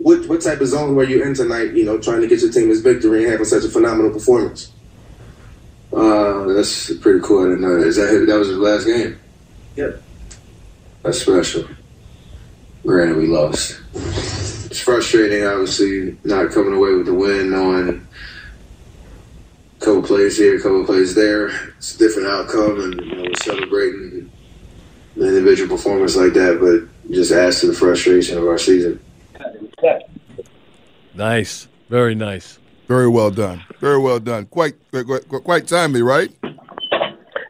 [0.02, 1.72] what what type of zone were you in tonight?
[1.72, 4.72] You know, trying to get your team this victory and having such a phenomenal performance.
[5.92, 7.46] Uh, that's pretty cool.
[7.46, 7.86] I didn't know that.
[7.86, 9.18] Is that that was his last game?
[9.76, 10.02] Yep.
[11.02, 11.68] That's special.
[12.84, 13.80] Granted, we lost.
[13.94, 18.06] It's frustrating, obviously, not coming away with the win, knowing
[19.84, 21.48] couple plays here, a couple plays there.
[21.76, 24.30] It's a different outcome, and you know, we're celebrating
[25.16, 29.00] the individual performance like that, but just adds to the frustration of our season.
[31.14, 31.68] Nice.
[31.88, 32.58] Very nice.
[32.88, 33.62] Very well done.
[33.80, 34.46] Very well done.
[34.46, 36.30] Quite quite, quite timely, right?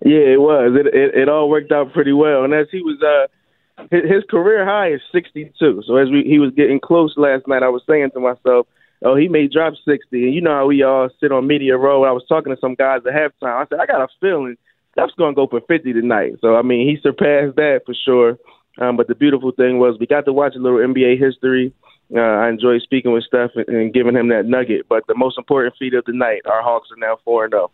[0.05, 0.77] Yeah, it was.
[0.79, 2.45] It, it, it all worked out pretty well.
[2.45, 5.83] And as he was, uh, his, his career high is 62.
[5.87, 8.67] So as we, he was getting close last night, I was saying to myself,
[9.05, 12.05] "Oh, he may drop 60." And you know how we all sit on media row.
[12.05, 13.63] I was talking to some guys at halftime.
[13.63, 14.57] I said, "I got a feeling
[14.93, 18.39] Steph's going to go for 50 tonight." So I mean, he surpassed that for sure.
[18.79, 21.73] Um, but the beautiful thing was we got to watch a little NBA history.
[22.15, 24.87] Uh, I enjoyed speaking with Steph and, and giving him that nugget.
[24.89, 27.65] But the most important feat of the night, our Hawks are now four and zero.
[27.65, 27.71] Oh.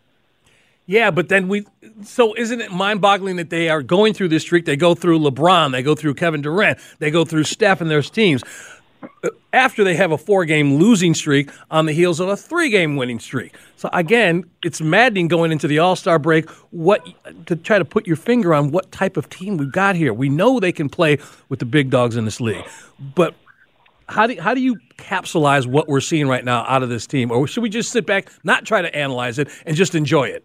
[0.89, 1.67] Yeah, but then we.
[2.03, 4.65] So isn't it mind-boggling that they are going through this streak?
[4.65, 8.01] They go through LeBron, they go through Kevin Durant, they go through Steph and their
[8.01, 8.43] teams.
[9.53, 13.55] After they have a four-game losing streak on the heels of a three-game winning streak,
[13.77, 16.49] so again, it's maddening going into the All-Star break.
[16.71, 17.07] What
[17.47, 20.13] to try to put your finger on what type of team we've got here?
[20.13, 22.65] We know they can play with the big dogs in this league,
[23.15, 23.35] but
[24.09, 27.31] how do how do you capsulize what we're seeing right now out of this team,
[27.31, 30.45] or should we just sit back, not try to analyze it, and just enjoy it?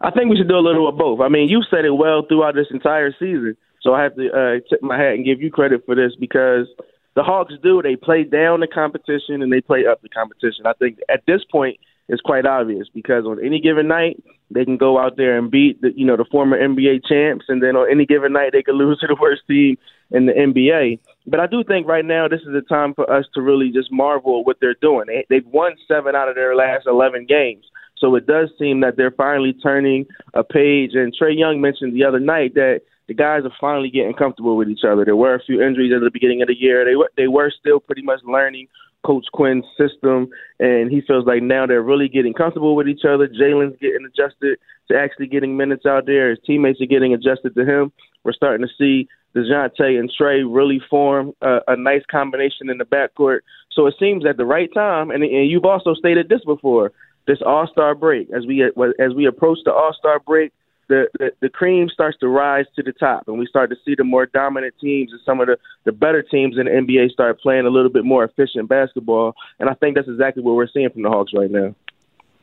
[0.00, 1.20] I think we should do a little of both.
[1.20, 4.68] I mean, you said it well throughout this entire season, so I have to uh,
[4.68, 6.66] tip my hat and give you credit for this because
[7.14, 10.66] the Hawks do they play down the competition and they play up the competition.
[10.66, 14.76] I think at this point it's quite obvious because on any given night they can
[14.76, 17.90] go out there and beat the you know the former NBA champs, and then on
[17.90, 19.76] any given night they could lose to the worst team
[20.10, 20.98] in the NBA.
[21.26, 23.90] But I do think right now this is a time for us to really just
[23.90, 25.06] marvel at what they're doing.
[25.06, 27.64] They, they've won seven out of their last 11 games.
[27.96, 30.90] So it does seem that they're finally turning a page.
[30.94, 34.68] And Trae Young mentioned the other night that the guys are finally getting comfortable with
[34.68, 35.04] each other.
[35.04, 36.84] There were a few injuries at the beginning of the year.
[36.84, 38.68] They were they were still pretty much learning
[39.04, 43.28] Coach Quinn's system, and he feels like now they're really getting comfortable with each other.
[43.28, 44.58] Jalen's getting adjusted
[44.90, 46.30] to actually getting minutes out there.
[46.30, 47.92] His teammates are getting adjusted to him.
[48.24, 52.84] We're starting to see Dejounte and Trae really form a, a nice combination in the
[52.84, 53.40] backcourt.
[53.72, 56.92] So it seems at the right time, and, and you've also stated this before,
[57.26, 60.52] this All Star break as we as we approach the All Star break,
[60.88, 63.94] the, the the cream starts to rise to the top, and we start to see
[63.94, 67.40] the more dominant teams and some of the the better teams in the NBA start
[67.40, 69.34] playing a little bit more efficient basketball.
[69.58, 71.74] And I think that's exactly what we're seeing from the Hawks right now.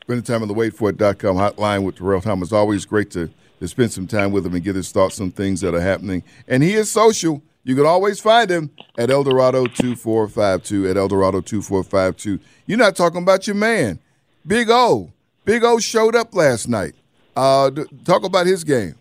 [0.04, 2.52] Spending time on the waitforit.com hotline with Terrell Thomas.
[2.52, 5.62] Always great to to spend some time with him and get his thoughts on things
[5.62, 6.24] that are happening.
[6.48, 7.44] And he is social.
[7.64, 12.44] You can always find him at Eldorado 2452, at Eldorado 2452.
[12.66, 14.00] You're not talking about your man,
[14.46, 15.12] Big O.
[15.46, 16.96] Big O showed up last night.
[17.36, 17.72] Uh,
[18.04, 18.96] talk about his game.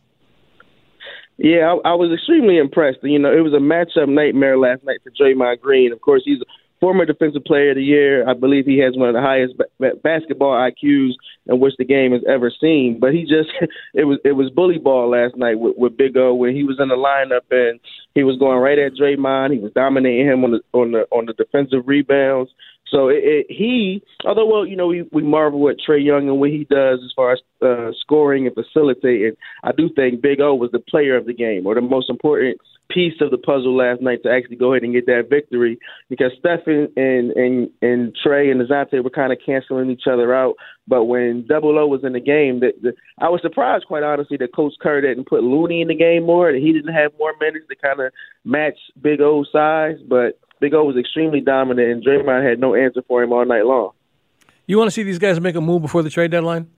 [1.43, 2.99] Yeah, I, I was extremely impressed.
[3.03, 5.91] You know, it was a matchup nightmare last night for Draymond Green.
[5.91, 6.45] Of course, he's a
[6.81, 8.29] former Defensive Player of the Year.
[8.29, 11.13] I believe he has one of the highest ba- basketball IQs
[11.47, 12.99] in which the game has ever seen.
[13.01, 13.49] But he just
[13.95, 16.79] it was it was bully ball last night with, with Big O when he was
[16.79, 17.81] in the lineup and
[18.15, 19.53] he was going right at Draymond.
[19.53, 22.51] He was dominating him on the on the on the defensive rebounds.
[22.91, 26.41] So it, it, he, although well, you know, we, we marvel at Trae Young and
[26.41, 29.33] what he does as far as uh, scoring and facilitating.
[29.63, 32.61] I do think Big O was the player of the game or the most important
[32.91, 36.33] piece of the puzzle last night to actually go ahead and get that victory because
[36.39, 40.55] Stephen and and and Trae and Dejounte were kind of canceling each other out.
[40.89, 44.55] But when Double O was in the game, that I was surprised, quite honestly, that
[44.55, 46.53] Coach Kerr didn't put Looney in the game more.
[46.53, 48.13] That he didn't have more minutes to kind of
[48.45, 53.03] match Big O's size, but Big O was extremely dominant, and Draymond had no answer
[53.09, 53.93] for him all night long.
[54.67, 56.71] You want to see these guys make a move before the trade deadline?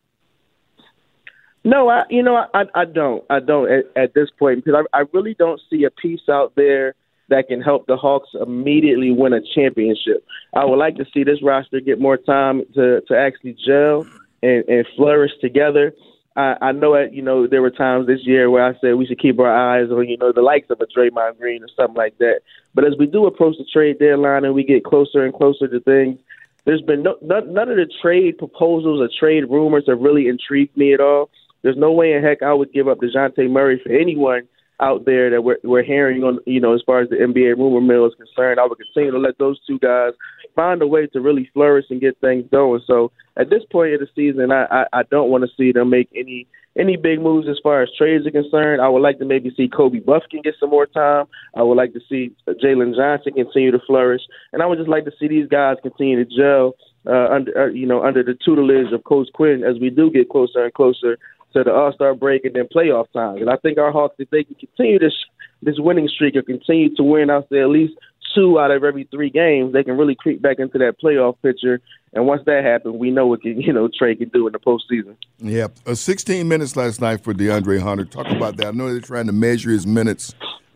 [1.64, 4.98] No, I you know I I don't I don't at, at this point because I
[5.00, 6.94] I really don't see a piece out there
[7.28, 10.24] that can help the Hawks immediately win a championship.
[10.54, 14.06] I would like to see this roster get more time to to actually gel
[14.42, 15.92] and, and flourish together.
[16.36, 19.06] I, I know that you know there were times this year where I said we
[19.06, 21.96] should keep our eyes on you know the likes of a Draymond Green or something
[21.96, 22.40] like that.
[22.74, 25.80] But as we do approach the trade deadline and we get closer and closer to
[25.80, 26.18] things,
[26.64, 30.76] there's been no, none, none of the trade proposals or trade rumors have really intrigued
[30.76, 31.28] me at all.
[31.62, 34.48] There's no way in heck I would give up Dejounte Murray for anyone
[34.82, 37.80] out there that we're, we're hearing on, you know, as far as the NBA rumor
[37.80, 38.58] mill is concerned.
[38.58, 40.12] I would continue to let those two guys
[40.54, 42.82] find a way to really flourish and get things going.
[42.86, 45.90] So at this point of the season, I, I, I don't want to see them
[45.90, 48.80] make any any big moves as far as trades are concerned.
[48.80, 51.26] I would like to maybe see Kobe Buffkin get some more time.
[51.54, 54.22] I would like to see Jalen Johnson continue to flourish,
[54.54, 56.74] and I would just like to see these guys continue to gel
[57.06, 60.30] uh, under uh, you know under the tutelage of Coach Quinn as we do get
[60.30, 61.18] closer and closer
[61.52, 63.38] to the All Star break and then playoff time.
[63.38, 65.14] And I think our Hawks, if they can continue this
[65.62, 67.94] this winning streak or continue to win, I'll say at least
[68.34, 71.80] two out of every three games, they can really creep back into that playoff picture.
[72.14, 74.58] And once that happens, we know what can, you know Trae can do in the
[74.58, 75.16] postseason.
[75.38, 78.04] Yeah, uh, 16 minutes last night for DeAndre Hunter.
[78.04, 78.68] Talk about that.
[78.68, 80.34] I know they're trying to measure his minutes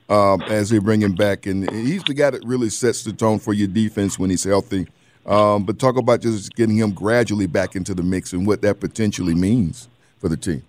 [0.09, 3.39] um, as they bring him back, and he's the guy that really sets the tone
[3.39, 4.87] for your defense when he's healthy.
[5.27, 8.79] Um, but talk about just getting him gradually back into the mix and what that
[8.79, 10.63] potentially means for the team.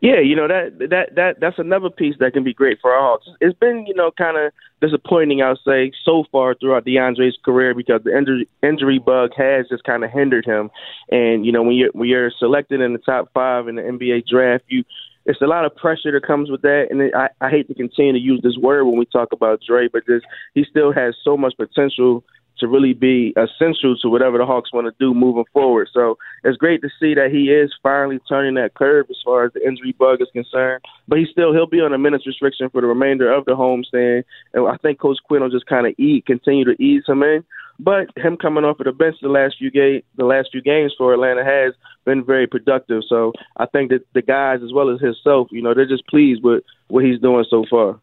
[0.00, 3.00] Yeah, you know that that that that's another piece that can be great for our
[3.00, 3.26] Hawks.
[3.40, 8.02] It's been you know kind of disappointing, I'll say, so far throughout DeAndre's career because
[8.04, 10.70] the injury injury bug has just kind of hindered him.
[11.10, 14.26] And you know when you're when you're selected in the top five in the NBA
[14.26, 14.84] draft, you
[15.26, 16.88] it's a lot of pressure that comes with that.
[16.90, 19.88] And I, I hate to continue to use this word when we talk about Dre,
[19.88, 22.22] but just he still has so much potential
[22.64, 25.88] to really be essential to whatever the Hawks want to do moving forward.
[25.92, 29.52] So it's great to see that he is finally turning that curve as far as
[29.52, 30.82] the injury bug is concerned.
[31.06, 34.24] But he still he'll be on a minutes restriction for the remainder of the homestand,
[34.54, 37.44] and I think Coach Quinn will just kind of eat, continue to ease him in.
[37.78, 40.94] But him coming off of the bench the last few game, the last few games
[40.96, 41.74] for Atlanta has
[42.04, 43.02] been very productive.
[43.08, 46.42] So I think that the guys, as well as himself, you know, they're just pleased
[46.42, 47.98] with what he's doing so far.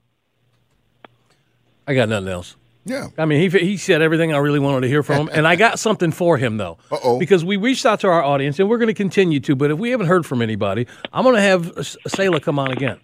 [1.88, 2.58] I got nothing else.
[2.84, 3.08] Yeah.
[3.18, 5.30] I mean, he, he said everything I really wanted to hear from him.
[5.34, 6.78] And I got something for him, though.
[6.92, 7.20] Uh-oh.
[7.20, 9.56] Because we reached out to our audience, and we're going to continue to.
[9.56, 13.00] But if we haven't heard from anybody, I'm going to have Selah come on again.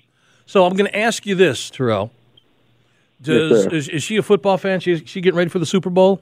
[0.45, 2.11] So I'm going to ask you this, Terrell.
[3.21, 4.79] Does, Yes, is, is she a football fan?
[4.79, 6.21] She, she getting ready for the Super Bowl?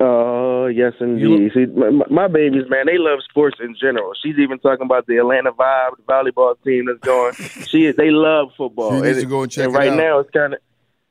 [0.00, 1.50] Oh yes, indeed.
[1.54, 4.12] See, my, my babies, man, they love sports in general.
[4.22, 7.34] She's even talking about the Atlanta Vibe, the volleyball team that's going.
[7.66, 7.96] she is.
[7.96, 8.92] They love football.
[8.92, 9.96] She needs to go and check it right out.
[9.96, 10.60] now, it's kind of.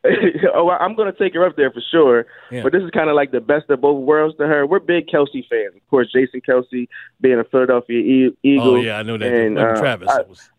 [0.53, 2.25] oh, I'm going to take her up there for sure.
[2.51, 2.63] Yeah.
[2.63, 4.65] But this is kind of like the best of both worlds to her.
[4.65, 6.11] We're big Kelce fans, of course.
[6.11, 6.87] Jason Kelce
[7.19, 8.67] being a Philadelphia Eagle.
[8.67, 9.33] Oh, yeah, I know that.
[9.33, 10.09] And, uh, Travis,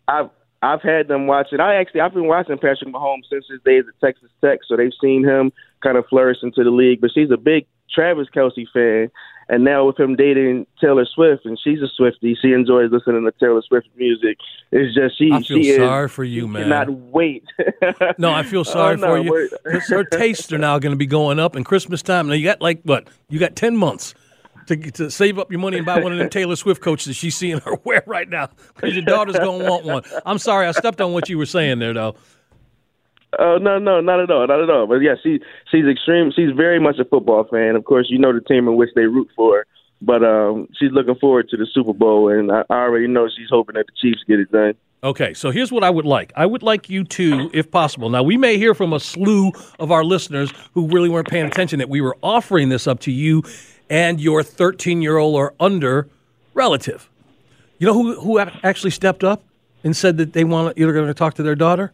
[0.07, 0.29] I, I've
[0.61, 1.59] I've had them watching.
[1.59, 4.91] I actually I've been watching Patrick Mahomes since his days at Texas Tech, so they've
[5.01, 6.99] seen him kind of flourish into the league.
[6.99, 9.09] But she's a big Travis Kelce fan,
[9.49, 13.31] and now with him dating Taylor Swift, and she's a Swiftie, she enjoys listening to
[13.39, 14.37] Taylor Swift music.
[14.71, 15.31] It's just she.
[15.31, 16.63] I feel she sorry is, for you, man.
[16.63, 17.43] Cannot wait.
[18.17, 19.79] No, I feel oh, sorry Oh, no, for you.
[19.89, 22.27] her tastes are now going to be going up, and Christmas time.
[22.27, 23.07] Now you got like what?
[23.29, 24.13] You got ten months
[24.67, 27.15] to to save up your money and buy one of them Taylor Swift coats that
[27.15, 30.03] she's seeing her wear right now, because your daughter's going to want one.
[30.25, 32.15] I'm sorry, I stepped on what you were saying there, though.
[33.37, 34.87] Oh no, no, not at all, not at all.
[34.87, 35.39] But yeah, she
[35.69, 36.31] she's extreme.
[36.35, 37.75] She's very much a football fan.
[37.75, 39.65] Of course, you know the team in which they root for.
[40.01, 43.49] But um, she's looking forward to the Super Bowl, and I, I already know she's
[43.49, 44.73] hoping that the Chiefs get it done.
[45.03, 46.33] Okay, so here's what I would like.
[46.35, 48.09] I would like you to, if possible.
[48.09, 51.79] Now, we may hear from a slew of our listeners who really weren't paying attention
[51.79, 53.43] that we were offering this up to you
[53.89, 56.07] and your 13 year old or under
[56.53, 57.09] relative.
[57.77, 59.41] You know who, who actually stepped up
[59.85, 61.93] and said that they want you're going to talk to their daughter?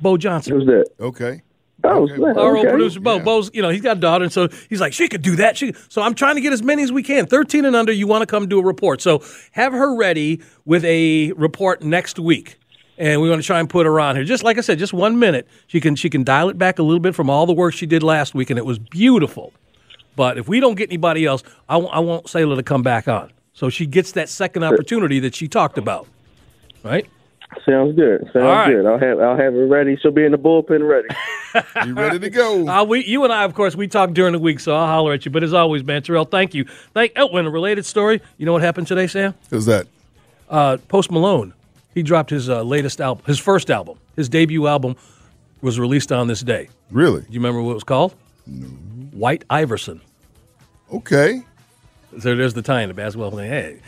[0.00, 0.54] Bo Johnson.
[0.54, 0.86] Who's that?
[1.00, 1.42] Okay.
[1.82, 2.16] Oh, Okay.
[2.16, 2.36] snap.
[2.36, 2.70] Our old Okay.
[2.70, 3.18] producer Bo.
[3.20, 5.56] Bo's, you know, he's got a daughter, and so he's like, she could do that.
[5.56, 7.26] She, so I'm trying to get as many as we can.
[7.26, 9.02] 13 and under, you want to come do a report.
[9.02, 12.56] So have her ready with a report next week.
[12.96, 14.24] And we're going to try and put her on here.
[14.24, 15.48] Just like I said, just one minute.
[15.66, 17.86] She can she can dial it back a little bit from all the work she
[17.86, 19.52] did last week, and it was beautiful.
[20.16, 23.08] But if we don't get anybody else, I, w- I want Selah to come back
[23.08, 23.32] on.
[23.52, 26.06] So she gets that second opportunity that she talked about.
[26.84, 27.06] Right?
[27.66, 28.22] Sounds good.
[28.32, 28.70] Sounds All right.
[28.72, 28.86] good.
[28.86, 29.96] I'll have I'll have her ready.
[29.96, 31.08] She'll be in the bullpen ready.
[31.86, 32.66] You ready to go?
[32.66, 35.12] Uh, we, you and I, of course, we talk during the week, so I'll holler
[35.12, 35.30] at you.
[35.30, 36.64] But as always, man, Terrell, thank you.
[36.94, 37.12] Thank.
[37.14, 38.20] Oh, and a related story.
[38.38, 39.34] You know what happened today, Sam?
[39.50, 39.86] Who's that?
[40.50, 41.54] Uh, Post Malone.
[41.94, 44.96] He dropped his uh, latest album, his first album, his debut album,
[45.60, 46.68] was released on this day.
[46.90, 47.20] Really?
[47.20, 48.16] Do you remember what it was called?
[48.48, 48.66] No.
[49.12, 50.00] White Iverson.
[50.92, 51.44] Okay.
[52.18, 53.48] So there's the tie in the basketball thing.
[53.48, 53.80] Hey.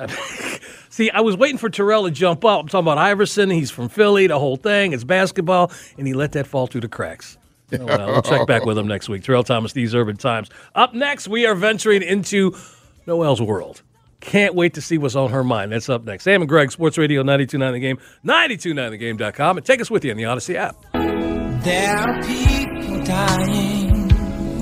[0.92, 2.60] See, I was waiting for Terrell to jump up.
[2.60, 3.48] I'm talking about Iverson.
[3.48, 4.92] He's from Philly, the whole thing.
[4.92, 5.72] It's basketball.
[5.96, 7.38] And he let that fall through the cracks.
[7.72, 9.24] Oh, well, we'll check back with him next week.
[9.24, 10.50] Terrell Thomas, These Urban Times.
[10.74, 12.54] Up next, we are venturing into
[13.06, 13.80] Noel's world.
[14.20, 15.72] Can't wait to see what's on her mind.
[15.72, 16.24] That's up next.
[16.24, 20.18] Sam and Greg, Sports Radio 929 The Game, 929thegame.com, and take us with you on
[20.18, 20.76] the Odyssey app.
[20.92, 24.10] There are people dying.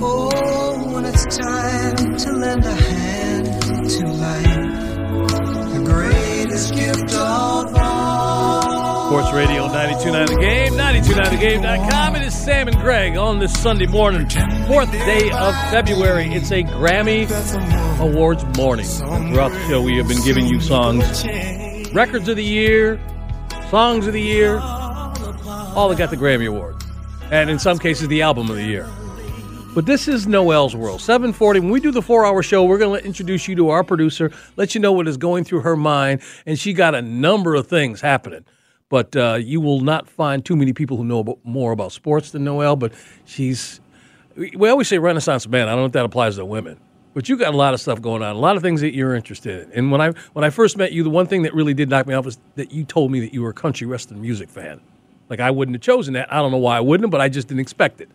[0.01, 3.47] Oh, when it's time to lend a hand
[3.91, 4.50] to life, the
[6.61, 9.07] greatest gift of all.
[9.09, 12.17] Sports Radio 929 The Game, 929thegame.com.
[12.17, 14.29] It is Sam and Greg on this Sunday morning,
[14.67, 16.27] fourth day of February.
[16.27, 17.29] It's a Grammy
[18.01, 18.87] Awards morning.
[18.87, 21.25] Throughout the show, we have been giving you songs,
[21.93, 23.01] records of the year,
[23.71, 26.77] songs of the year, all that got the Grammy Award.
[27.31, 28.89] And in some cases, the album of the year.
[29.73, 31.01] But this is Noel's World.
[31.01, 31.61] 740.
[31.61, 34.33] When we do the four hour show, we're going to introduce you to our producer,
[34.57, 36.23] let you know what is going through her mind.
[36.45, 38.45] And she got a number of things happening.
[38.89, 42.33] But uh, you will not find too many people who know about, more about sports
[42.33, 42.75] than Noel.
[42.75, 42.93] But
[43.25, 43.81] she's,
[44.35, 45.69] we always say Renaissance man.
[45.69, 46.81] I don't know if that applies to women.
[47.15, 49.15] But you got a lot of stuff going on, a lot of things that you're
[49.15, 49.73] interested in.
[49.73, 52.09] And when I when I first met you, the one thing that really did knock
[52.09, 54.81] me off was that you told me that you were a country western music fan.
[55.29, 56.33] Like I wouldn't have chosen that.
[56.33, 58.09] I don't know why I wouldn't, have, but I just didn't expect it.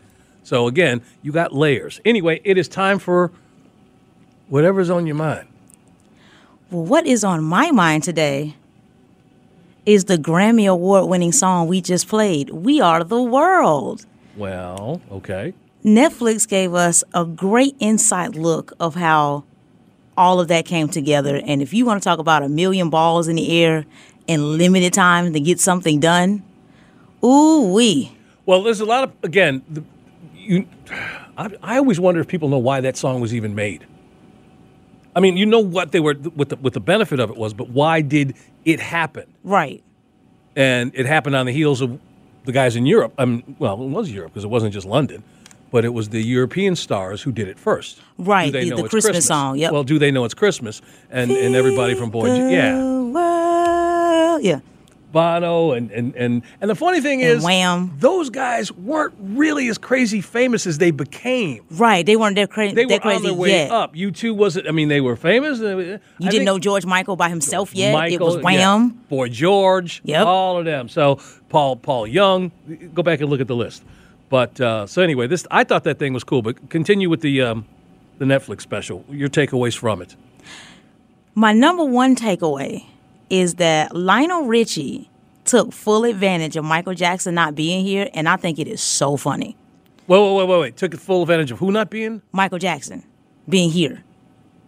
[0.46, 2.00] So again, you got layers.
[2.06, 3.32] Anyway, it is time for
[4.48, 5.48] whatever's on your mind.
[6.70, 8.56] Well, what is on my mind today
[9.88, 14.06] is the Grammy Award winning song we just played, We Are the World.
[14.38, 15.56] Well, okay.
[15.84, 19.46] Netflix gave us a great insight look of how
[20.16, 21.42] all of that came together.
[21.44, 23.84] And if you want to talk about a million balls in the air
[24.28, 26.44] in limited time to get something done,
[27.24, 28.16] ooh wee.
[28.46, 29.64] Well, there's a lot of again.
[29.68, 29.84] The,
[30.46, 30.68] you,
[31.38, 33.86] I, I always wonder if people know why that song was even made.
[35.16, 37.54] I mean, you know what they were, what the, what the benefit of it was,
[37.54, 39.26] but why did it happen?
[39.44, 39.82] Right.
[40.56, 42.00] And it happened on the heels of
[42.44, 43.14] the guys in Europe.
[43.18, 45.24] I mean, well, it was Europe because it wasn't just London,
[45.72, 48.02] but it was the European stars who did it first.
[48.18, 49.72] Right, the- the it's Christmas song, yep.
[49.72, 50.82] Well, do they know it's Christmas?
[51.10, 54.60] And and everybody from Boy, yeah, Well, yeah.
[55.16, 57.94] Bono and and and and the funny thing And is, Wham.
[58.00, 61.64] those guys weren't really as crazy famous as they became.
[61.72, 62.06] Right.
[62.06, 63.72] They weren't that, cra- They were crazy on their way yet.
[63.72, 63.96] up.
[63.96, 64.68] U2 wasn't.
[64.68, 65.60] I mean, they were famous.
[65.60, 67.96] You You didn't know George Michael by himself yet.
[68.12, 68.42] it was yeah.
[68.42, 68.90] Wham.
[69.08, 70.26] Boy George, Yep.
[70.28, 70.90] all of them.
[70.90, 72.52] So Paul Paul Young,
[72.94, 73.84] go back and look at the list.
[74.30, 76.42] But uh, so anyway, this I thought that thing was cool.
[76.42, 77.66] But continue with the um,
[78.18, 79.06] the Netflix special.
[79.10, 80.18] Your takeaways from it.
[81.36, 82.86] My number one takeaway
[83.30, 85.10] is that Lionel Richie
[85.44, 89.18] took full advantage of Michael Jackson not being here, and I think it is so
[89.18, 89.56] funny.
[90.08, 90.78] Wait, wait, wait, wait, wait.
[90.78, 92.22] Took full advantage of who not being?
[92.32, 93.04] Michael Jackson
[93.50, 94.04] being here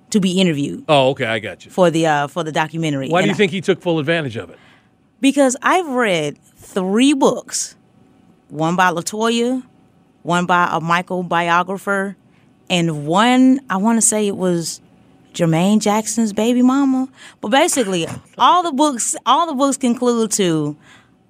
[0.09, 1.71] to be interviewed Oh, okay, I got you.
[1.71, 3.09] for the uh, for the documentary.
[3.09, 4.57] Why do And you I- think he took full advantage of it?
[5.19, 7.75] Because I've read three books,
[8.49, 9.63] one by Latoya,
[10.23, 12.15] one by a Michael biographer,
[12.69, 14.79] and one I want to say it was
[15.37, 17.07] Jermaine Jackson's baby mama.
[17.41, 20.75] But basically, all the books all the books conclude to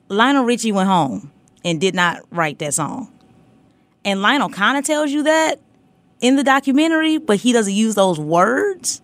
[0.09, 1.31] Lionel Richie went home
[1.65, 3.11] and did not write that song.
[4.05, 5.59] And Lionel kind of tells you that
[6.21, 9.01] in the documentary, but he doesn't use those words.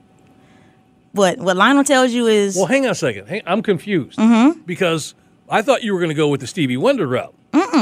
[1.14, 3.42] But what Lionel tells you is Well, hang on a second.
[3.46, 4.62] I'm confused Mm-hmm.
[4.62, 5.14] because
[5.50, 7.34] I thought you were going to go with the Stevie Wonder route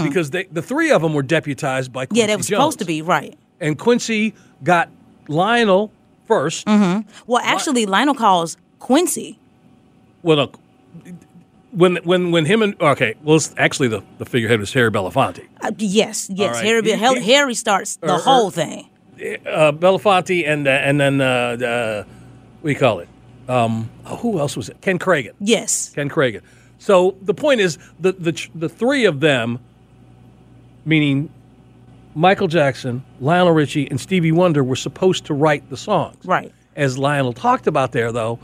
[0.04, 2.86] because they, the three of them were deputized by Quincy yeah, that was supposed to
[2.86, 3.38] be right.
[3.62, 4.90] and Quincy got
[5.30, 5.92] Lionel
[6.30, 7.10] 1st Mm-hmm.
[7.28, 9.38] Well, actually, Lionel calls Quincy.
[10.24, 10.60] Well, look,
[11.72, 15.48] when when when him and okay, well, it's actually the the figurehead was Harry Belafonte.
[15.62, 16.56] Uh, yes, yes.
[16.56, 16.66] right.
[16.66, 18.88] Harry, He- he- Harry starts the or- or- whole thing.
[19.20, 22.04] Uh, Belafonte and uh, and then uh, uh,
[22.62, 23.08] what do you call it?
[23.48, 24.82] Um, oh, who else was it?
[24.82, 25.34] Ken Kragen.
[25.40, 25.90] Yes.
[25.96, 26.42] Ken Kragen.
[26.80, 29.60] So the point is the the the three of them,
[30.86, 31.30] meaning
[32.16, 36.18] Michael Jackson, Lionel Richie, and Stevie Wonder, were supposed to write the songs.
[36.26, 36.52] Right.
[36.76, 38.40] As Lionel talked about there, though,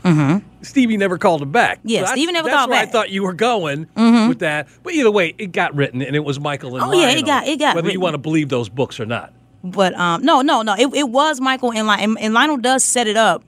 [0.62, 1.78] Stevie never called him back.
[1.82, 2.68] Yeah, that's- Stevie never called back.
[2.68, 2.88] that's where back.
[2.88, 4.28] I thought you were going Mhm.
[4.28, 4.68] with that.
[4.82, 7.22] But either way, it got written, and it was Michael and Oh, yeah, it Lionel,
[7.24, 9.32] got- it got Whether you want to believe those books or not.
[9.64, 10.74] But um, no, no, no.
[10.74, 13.42] It, it was Michael and, Li- and and Lionel does set it up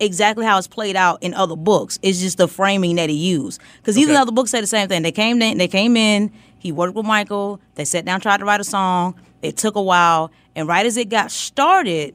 [0.00, 1.98] exactly how it's played out in other books.
[2.02, 3.60] It's just the framing that he used.
[3.80, 4.22] Because even Okay.
[4.22, 5.02] other books say the same thing.
[5.02, 6.30] They came in, they came in.
[6.58, 7.60] He worked with Michael.
[7.76, 9.14] They sat down, tried to write a song.
[9.42, 12.14] It took a while, and right as it got started,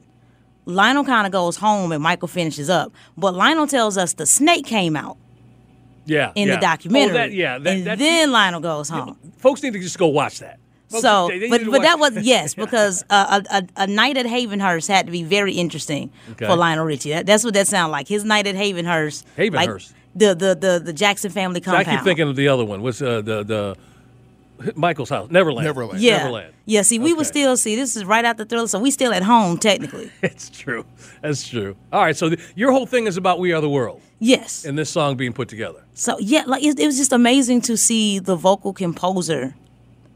[0.64, 2.92] Lionel kind of goes home and Michael finishes up.
[3.16, 5.16] But Lionel tells us the snake came out
[6.06, 6.32] Yeah.
[6.34, 6.54] in yeah.
[6.56, 7.10] the documentary.
[7.10, 7.58] Oh, that, yeah.
[7.58, 9.16] That, and that, then Lionel goes home.
[9.38, 10.58] folks need to just go watch that.
[10.90, 14.88] Folks, So, but but that was yes, because uh, a, a a night at Havenhurst
[14.88, 16.46] had to be very interesting Okay.
[16.46, 17.10] for Lionel Richie.
[17.10, 18.08] That, that's what that sounded like.
[18.08, 19.24] His night at Havenhurst.
[19.36, 19.52] Havenhurst.
[19.52, 19.70] Like
[20.14, 22.80] the, the the the Jackson family So I keep thinking of the other one.
[22.82, 23.76] What's uh, the the
[24.74, 25.66] Michael's house, Neverland.
[25.66, 26.00] Neverland.
[26.00, 26.18] Yeah.
[26.18, 26.52] Neverland.
[26.66, 27.40] Yeah, see, we would Okay.
[27.40, 30.10] still see this is right after the Thriller, so we still at home technically.
[30.22, 30.84] It's true.
[31.22, 31.76] That's true.
[31.92, 32.16] All right.
[32.16, 34.64] So th- your whole thing is about "We Are the World" Yes.
[34.64, 35.82] and this song being put together.
[35.94, 39.54] So yeah, like it, it was just amazing to see the vocal composer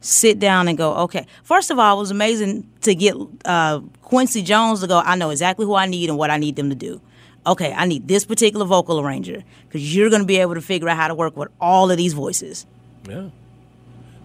[0.00, 1.26] sit down and go, okay.
[1.44, 3.14] First of all, it was amazing to get
[3.44, 4.98] uh, Quincy Jones to go.
[4.98, 7.00] I know exactly who I need and what I need them to do.
[7.46, 10.88] Okay, I need this particular vocal arranger because you're going to be able to figure
[10.88, 12.66] out how to work with all of these voices.
[13.08, 13.30] Yeah.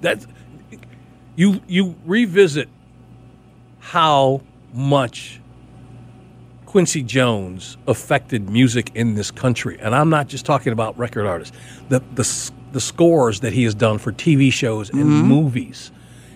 [0.02, 0.26] That
[1.36, 2.70] you you revisit
[3.80, 4.42] how
[4.74, 5.40] much
[6.66, 11.56] Quincy Jones affected music in this country, and I'm not just talking about record artists.
[11.90, 15.92] The the the scores that he has done for TV shows and movies,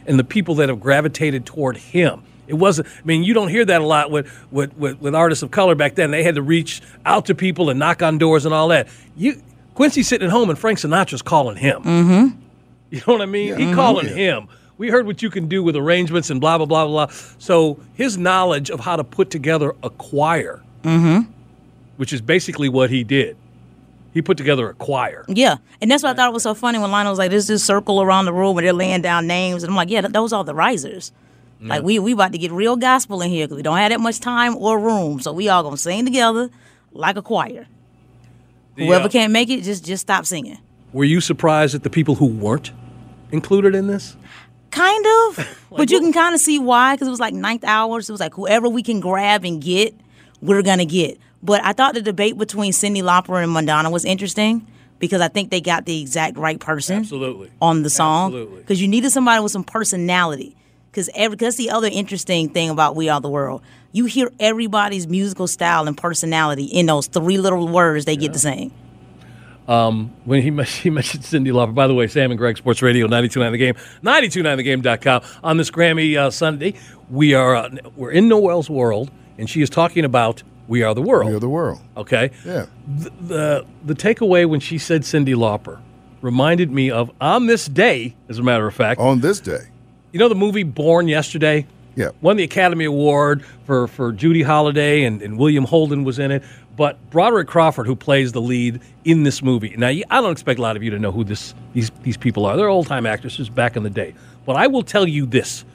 [0.06, 2.24] and the people that have gravitated toward him.
[2.48, 2.88] It wasn't.
[2.88, 5.74] I mean, you don't hear that a lot with, with, with, with artists of color
[5.74, 6.12] back then.
[6.12, 8.90] They had to reach out to people and knock on doors and all that.
[9.16, 9.42] You
[9.74, 11.82] Quincy sitting at home and Frank Sinatra's calling him.
[11.82, 12.41] Mm-hmm.
[12.96, 13.56] You know what I mean?
[13.58, 14.48] He calling him.
[14.78, 17.06] We heard what you can do with arrangements and blah blah blah blah.
[17.08, 17.16] blah.
[17.40, 21.32] So his knowledge of how to put together a choir, Mm-hmm.
[21.98, 23.38] which is basically what he did,
[24.14, 25.24] he put together a choir.
[25.30, 27.64] Yeah, and that's what I thought was so funny when Lionel was like, "There's this
[27.64, 30.44] circle around the room where they're laying down names," and I'm like, "Yeah, those are
[30.44, 31.12] the risers."
[31.64, 34.02] Like we we about to get real gospel in here because we don't have that
[34.02, 36.50] much time or room, so we all gonna sing together
[36.92, 37.68] like a choir.
[38.78, 40.58] Whoever uh, can't make it, just just stop singing.
[40.92, 42.72] Were you surprised at the people who weren't
[43.32, 44.16] included in this?
[44.72, 48.10] Kind of, but you can kind of see why because it was like ninth hours.
[48.10, 49.96] It was like whoever we can grab and get,
[50.42, 51.18] we're gonna get.
[51.44, 54.68] But I thought the debate between Cyndi Lauper and Madonna was interesting
[55.00, 57.52] because I think they got the exact right person Absolutely.
[57.62, 60.56] on the song because you needed somebody with some personality.
[60.92, 63.62] Because every that's the other interesting thing about We Are the World.
[63.94, 68.40] You hear everybody's musical style and personality in those three little words they get to
[68.40, 68.72] sing.
[69.72, 73.06] Um, when he, he mentioned Cyndi Lauper, by the way, Sam and Greg Sports Radio,
[73.06, 75.22] 929 The Game, 929thegame.com.
[75.44, 76.74] On this Grammy uh, Sunday,
[77.10, 81.02] we are uh, we're in Noel's world, and she is talking about We Are the
[81.02, 81.30] World.
[81.30, 81.80] We are the world.
[81.96, 82.32] Okay.
[82.46, 82.66] Yeah.
[82.86, 85.80] The, the the takeaway when she said Cyndi Lauper
[86.22, 89.00] reminded me of on this day, as a matter of fact.
[89.00, 89.70] On this day.
[90.12, 91.66] You know the movie Born Yesterday?
[91.96, 92.10] Yeah.
[92.22, 96.44] Won the Academy Award for, for Judy Holliday and, and William Holden was in it.
[96.76, 99.76] But Broderick Crawford, who plays the lead in this movie.
[99.78, 102.46] Now, I don't expect a lot of you to know who this these, these people
[102.46, 102.56] are.
[102.56, 104.14] They're old time actresses back in the day.
[104.46, 105.66] But I will tell you this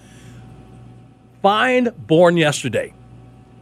[1.43, 2.93] find Born Yesterday.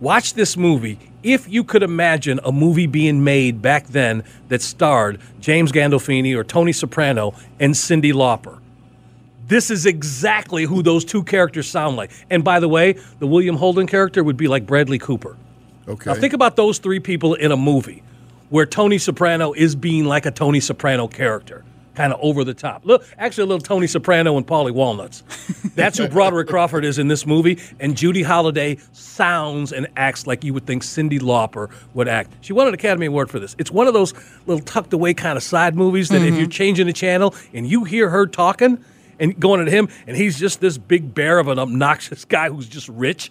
[0.01, 0.99] Watch this movie.
[1.23, 6.45] If you could imagine a movie being made back then that starred James Gandolfini or
[6.45, 8.59] Tony Soprano and Cyndi Lauper,
[9.47, 12.11] this is exactly who those two characters sound like.
[12.31, 15.37] And by the way, the William Holden character would be like Bradley Cooper.
[15.89, 16.11] Okay.
[16.11, 18.03] Now think about those three people in a movie
[18.51, 21.65] where Tony Soprano is being like a Tony Soprano character,
[21.95, 22.85] kind of over the top.
[22.85, 25.23] Look, actually, a little Tony Soprano and Paulie Walnuts.
[25.75, 30.45] That's who Broderick Crawford is in this movie, and Judy Holliday sounds and acts like
[30.45, 32.33] you would think Cyndi Lauper would act.
[32.43, 33.57] She won an Academy Award for this.
[33.59, 34.15] It's one of those
[34.47, 36.51] little tucked away kind of side movies that if you're mm-hmm.
[36.51, 38.85] changing the channel and you hear her talking
[39.19, 42.69] and going at him, and he's just this big bear of an obnoxious guy who's
[42.69, 43.31] just rich.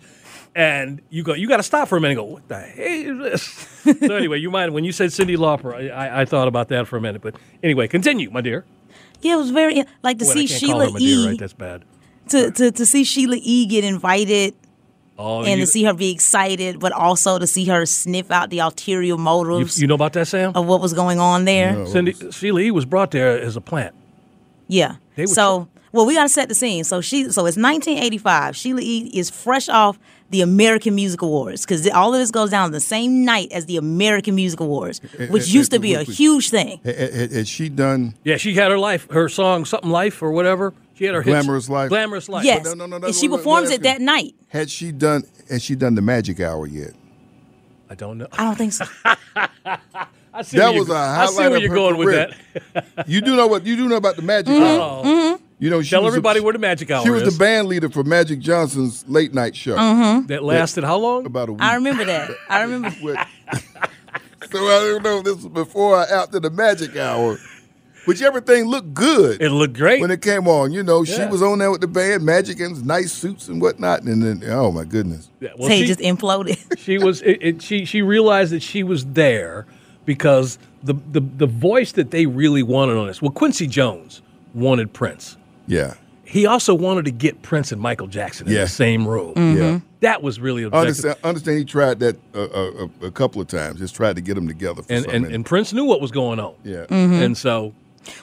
[0.55, 3.25] And you go, you got to stop for a minute and go, what the hell
[3.25, 3.41] is
[3.83, 3.99] this?
[4.07, 6.87] so anyway, you mind when you said Cyndi Lauper, I, I, I thought about that
[6.87, 7.21] for a minute.
[7.23, 8.65] But anyway, continue, my dear.
[9.21, 11.17] Yeah, it was very like to Wait, I see can't call Sheila her my dear,
[11.17, 11.27] E.
[11.27, 11.39] right?
[11.39, 11.83] That's bad.
[12.29, 13.65] to, to to see Sheila E.
[13.65, 14.53] get invited
[15.17, 18.49] Oh, and you, to see her be excited, but also to see her sniff out
[18.49, 20.51] the ulterior motives you know about that, Sam?
[20.55, 21.85] of what was going on there.
[21.85, 22.71] Cindy, Sheila E.
[22.71, 23.93] was brought there as a plant.
[24.67, 24.95] Yeah.
[25.15, 26.83] They were So, well, we got to set the scene.
[26.83, 28.55] So she, so it's 1985.
[28.55, 29.09] Sheila E.
[29.13, 29.97] is fresh off
[30.31, 33.77] the American Music Awards because all of this goes down the same night as the
[33.77, 36.17] American Music Awards, which used to be a wait, wait.
[36.17, 36.79] huge thing.
[36.83, 40.31] Had, had- had she done Yeah, she had her life, her song, something life or
[40.31, 40.73] whatever.
[40.95, 41.33] She had her hits.
[41.45, 41.89] Glamorous Life?
[41.89, 42.45] Glamorous life.
[42.45, 42.65] Yes.
[42.65, 44.35] no, no, no, and she performs it that night.
[44.49, 46.91] had she done had she done the magic hour yet?
[47.89, 48.27] I don't know.
[48.31, 48.85] I don't think so.
[50.35, 51.97] I see That where was you- a I see highlight where of you're her going
[51.97, 52.31] with career.
[52.73, 53.07] that.
[53.07, 55.07] You do know what you do know about the magic Mm-hmm.
[55.33, 55.39] hour.
[55.63, 57.33] You know, she Tell was the- everybody where the magic hour She was is.
[57.33, 59.77] the band leader for Magic Johnson's late night show.
[59.77, 60.27] Mm-hmm.
[60.27, 61.25] that lasted how long?
[61.25, 61.61] About a week.
[61.61, 62.31] I remember that.
[62.49, 62.89] I remember.
[64.51, 67.37] So I don't know if this was before or after the magic hour.
[68.05, 70.01] Which everything looked good It looked great.
[70.01, 70.73] when it came on.
[70.73, 74.01] You know, she was on there with the band, Magic and nice suits and whatnot.
[74.03, 75.29] And then, oh my goodness.
[75.39, 76.77] Yeah, well, Say it she- just imploded.
[76.77, 79.65] she was it, it, she she realized that she was there
[80.05, 83.21] because the, the the voice that they really wanted on this.
[83.21, 84.21] Well, Quincy Jones
[84.53, 85.37] wanted Prince.
[85.67, 85.93] Yeah.
[86.25, 88.63] He also wanted to get Prince and Michael Jackson in Yeah.
[88.63, 89.33] the same room.
[89.57, 89.79] Yeah.
[89.99, 90.87] That was really objective.
[90.87, 93.79] Understand, understand he tried that uh, a, a, a couple of times.
[93.79, 96.39] Just tried to get them together for And, and and Prince knew what was going
[96.39, 96.55] on.
[96.63, 96.85] yeah.
[96.87, 97.13] Mm-hmm.
[97.21, 97.73] And so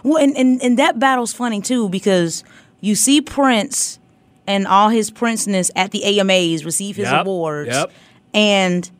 [0.02, 2.42] Well, and, and, and that battle's funny too because
[2.80, 3.98] you see Prince
[4.46, 7.70] and all his princeness at the AMAs receive his Yep, awards.
[7.70, 7.92] yep.
[8.34, 8.90] And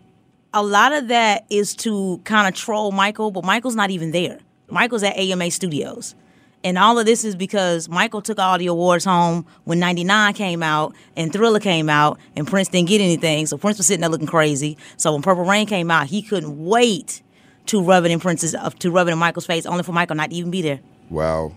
[0.55, 4.39] a lot of that is to kind of troll Michael, but Michael's not even there.
[4.71, 6.15] Michael's at A&M Studios.
[6.63, 10.63] And all of this is because Michael took all the awards home when 99 came
[10.63, 13.47] out and Thriller came out and Prince didn't get anything.
[13.47, 14.77] So Prince was sitting there looking crazy.
[14.99, 17.23] So when Purple Rain came out, he couldn't wait
[17.67, 20.17] to rub it in Prince's uh, to rub it in Michael's face, only for Michael
[20.17, 20.81] not to even be there.
[21.09, 21.55] Wow.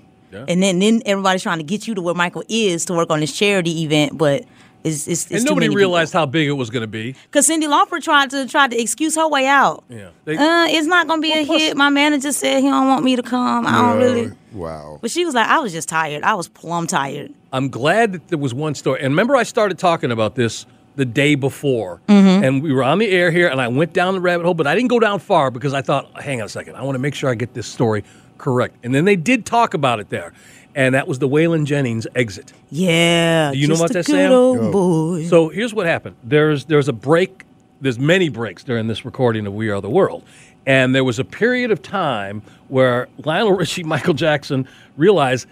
[0.47, 3.20] And then then everybody's trying to get you to where Michael is to work on
[3.20, 4.45] this charity event, but
[4.84, 7.15] it's it's, it's and nobody many realized how big it was going to be.
[7.25, 9.84] Because Cyndi Lauper tried to tried to excuse her way out.
[9.89, 10.09] Yeah.
[10.25, 11.77] They- Uh, it's not gonna be a hit.
[11.77, 13.65] My manager said he don't want me to come.
[13.65, 14.31] I don't really.
[14.53, 14.99] Wow.
[15.01, 16.23] But she was like, I was just tired.
[16.23, 17.34] I was plumb tired.
[17.51, 18.99] I'm glad that there was one story.
[19.01, 20.65] And remember, I started talking about this
[20.95, 22.43] the day before, Mhm.
[22.47, 24.67] and we were on the air here, and I went down the rabbit hole, but
[24.67, 26.99] I didn't go down far because I thought, hang on a second, I want to
[26.99, 28.03] make sure I get this story
[28.38, 28.75] correct.
[28.84, 30.34] And then they did talk about it there,
[30.76, 32.53] and that was the Waylon Jennings exit.
[32.69, 33.51] Yeah.
[33.51, 34.32] Do you know just about a that, good Sam?
[34.32, 35.26] old.
[35.26, 36.15] So here's what happened.
[36.24, 37.43] There's there's a break.
[37.82, 40.24] There's many breaks during this recording of We Are the World,
[40.65, 44.67] and there was a period of time where Lionel Richie, Michael Jackson
[44.97, 45.47] realized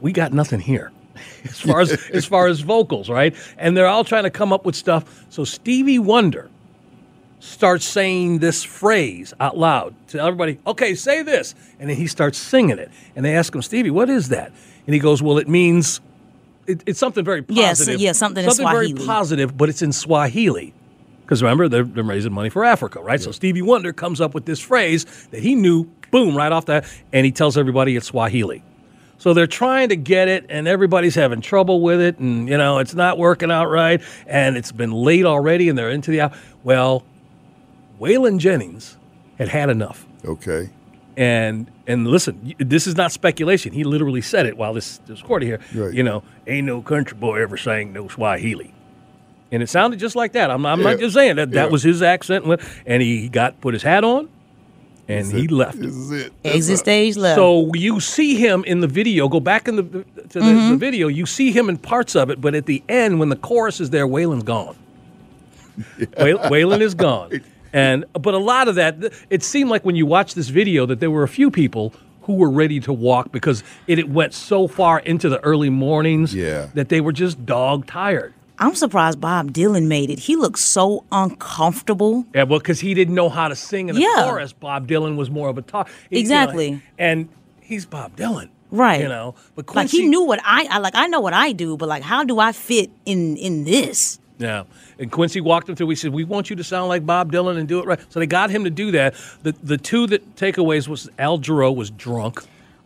[0.00, 0.92] we got nothing here.
[1.44, 3.34] As far as as far as vocals, right?
[3.56, 5.24] And they're all trying to come up with stuff.
[5.30, 6.50] So Stevie Wonder
[7.40, 10.58] starts saying this phrase out loud to everybody.
[10.66, 12.90] Okay, say this, and then he starts singing it.
[13.14, 14.52] And they ask him, Stevie, what is that?
[14.86, 16.00] And he goes, Well, it means
[16.66, 17.56] it, it's something very positive.
[17.56, 18.00] Yes, positive.
[18.00, 20.74] yeah, something in very positive, but it's in Swahili.
[21.22, 23.20] Because remember, they're, they're raising money for Africa, right?
[23.20, 26.84] So Stevie Wonder comes up with this phrase that he knew, boom, right off that,
[27.12, 28.62] and he tells everybody it's Swahili.
[29.18, 32.78] So they're trying to get it, and everybody's having trouble with it, and you know
[32.78, 36.32] it's not working out right, and it's been late already, and they're into the hour.
[36.62, 37.02] Well,
[38.00, 38.96] Waylon Jennings
[39.38, 40.06] had had enough.
[40.24, 40.70] Okay.
[41.16, 43.72] And and listen, this is not speculation.
[43.72, 45.60] He literally said it while this this recording here.
[45.74, 45.94] Right.
[45.94, 48.74] You know, ain't no country boy ever sang no Swahili.
[49.52, 50.50] And it sounded just like that.
[50.50, 51.52] I'm, I'm not just saying that.
[51.52, 51.70] That Yeah.
[51.70, 52.44] was his accent.
[52.84, 54.28] and he got put his hat on,
[55.08, 55.78] and he left.
[55.80, 56.32] This is it.
[56.44, 57.36] Exit stage left.
[57.36, 59.28] So you see him in the video.
[59.28, 60.70] Go back in the to the, Mm-hmm.
[60.72, 61.06] the video.
[61.08, 63.88] You see him in parts of it, but at the end, when the chorus is
[63.90, 64.76] there, Waylon's gone.
[66.18, 67.40] Way- Waylon is gone,
[67.76, 68.94] and but a lot of that.
[69.30, 72.34] It seemed like when you watch this video that there were a few people who
[72.34, 76.68] were ready to walk because it, it went so far into the early mornings Yeah.
[76.74, 78.32] that they were just dog tired.
[78.58, 80.18] I'm surprised Bob Dylan made it.
[80.18, 82.24] He looked so uncomfortable.
[82.34, 84.24] Yeah, well, because he didn't know how to sing in the Yeah.
[84.28, 84.52] chorus.
[84.52, 85.88] Bob Dylan was more of a talk.
[86.10, 86.82] you know, Exactly.
[86.98, 87.28] and
[87.60, 89.00] he's Bob Dylan, Right.
[89.02, 90.94] You know, but Like he knew what I, I like.
[90.96, 94.18] I know what I do, but like, how do I fit in in this?
[94.38, 94.64] Yeah.
[94.98, 95.88] And Quincy walked him through.
[95.88, 98.20] He said, "We want you to sound like Bob Dylan and do it right." So
[98.20, 99.14] they got him to do that.
[99.42, 102.42] The the two that takeaways was Al Jarreau was drunk,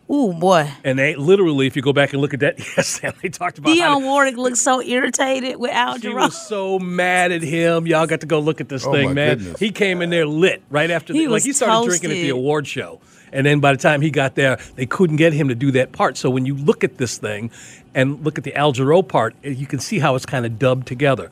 [0.09, 3.29] Ooh boy, and they literally, if you go back and look at that, yes, they
[3.29, 6.25] talked about how Dionne Warwick looked so irritated with Al she Jarreau.
[6.25, 7.87] was so mad at him.
[7.87, 9.37] Y'all got to go look at this Oh, thing, my man.
[9.37, 9.59] goodness.
[9.59, 12.13] He came in there lit right after, He the, like was he started drinking at
[12.15, 12.35] the toasted.
[12.37, 12.99] award show,
[13.31, 15.93] and then by the time he got there, they couldn't get him to do that
[15.93, 16.17] part.
[16.17, 17.49] So when you look at this thing
[17.93, 20.57] and look at the Al Jarreau part, eh, you can see how it's kind of
[20.59, 21.29] dubbed together.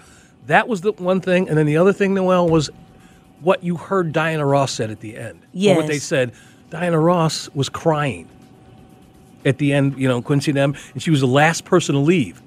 [0.48, 2.70] That was the one thing, and then the other thing, Noel, was
[3.42, 5.40] what you heard Diana Ross said at the end.
[5.74, 6.34] Or what they said.
[6.70, 8.28] Diana Ross was crying
[9.46, 9.98] at the end.
[9.98, 12.42] You know, Quincy and them, and she was the last person to leave,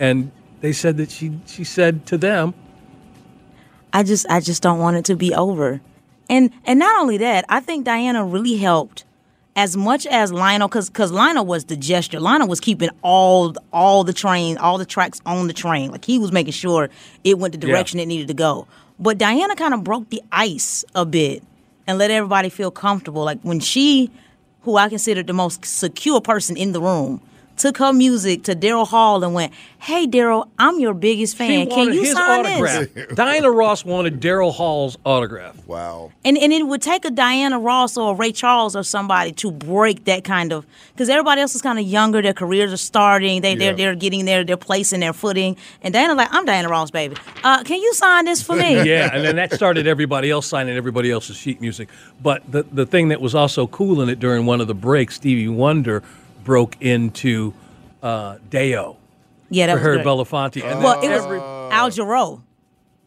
[0.00, 0.30] and
[0.60, 2.54] they said that she she said to them,
[3.92, 5.80] I just I just don't want it to be over.
[6.28, 9.04] And and not only that, I think Diana really helped
[9.56, 12.20] as much as Lionel cuz cuz Lionel was the gesture.
[12.20, 15.90] Lionel was keeping all all the train, all the tracks on the train.
[15.90, 16.90] Like he was making sure
[17.24, 17.72] it went the Yeah.
[17.72, 18.66] direction it needed to go.
[19.00, 21.42] But Diana kind of broke the ice a bit
[21.86, 23.24] and let everybody feel comfortable.
[23.24, 24.10] Like when she
[24.62, 27.20] who I consider the most secure person in the room
[27.56, 31.66] took her music to Daryl Hall and went, "Hey Daryl, I'm your biggest she fan.
[31.68, 32.94] Can wanted you his sign autograph.
[32.94, 35.56] this?" Diana Ross wanted Daryl Hall's autograph.
[35.66, 36.12] Wow.
[36.24, 39.50] And and it would take a Diana Ross or a Ray Charles or somebody to
[39.50, 43.42] break that kind of because everybody else is kind of younger, their careers are starting,
[43.42, 45.56] they they're they're getting their their place and their footing.
[45.82, 47.16] And Diana like, I'm Diana Ross, baby.
[47.44, 48.82] Uh, can you sign this for me?
[48.88, 51.88] yeah, and then that started everybody else signing everybody else's sheet music.
[52.22, 55.16] But the the thing that was also cool in it during one of the breaks,
[55.16, 56.02] Stevie Wonder
[56.46, 57.52] broke into
[58.02, 58.96] uh, Day-O
[59.50, 60.06] Yeah, that for was her great.
[60.06, 60.64] Belafonte.
[60.64, 62.40] And Well, then it was every- Al Jarreau.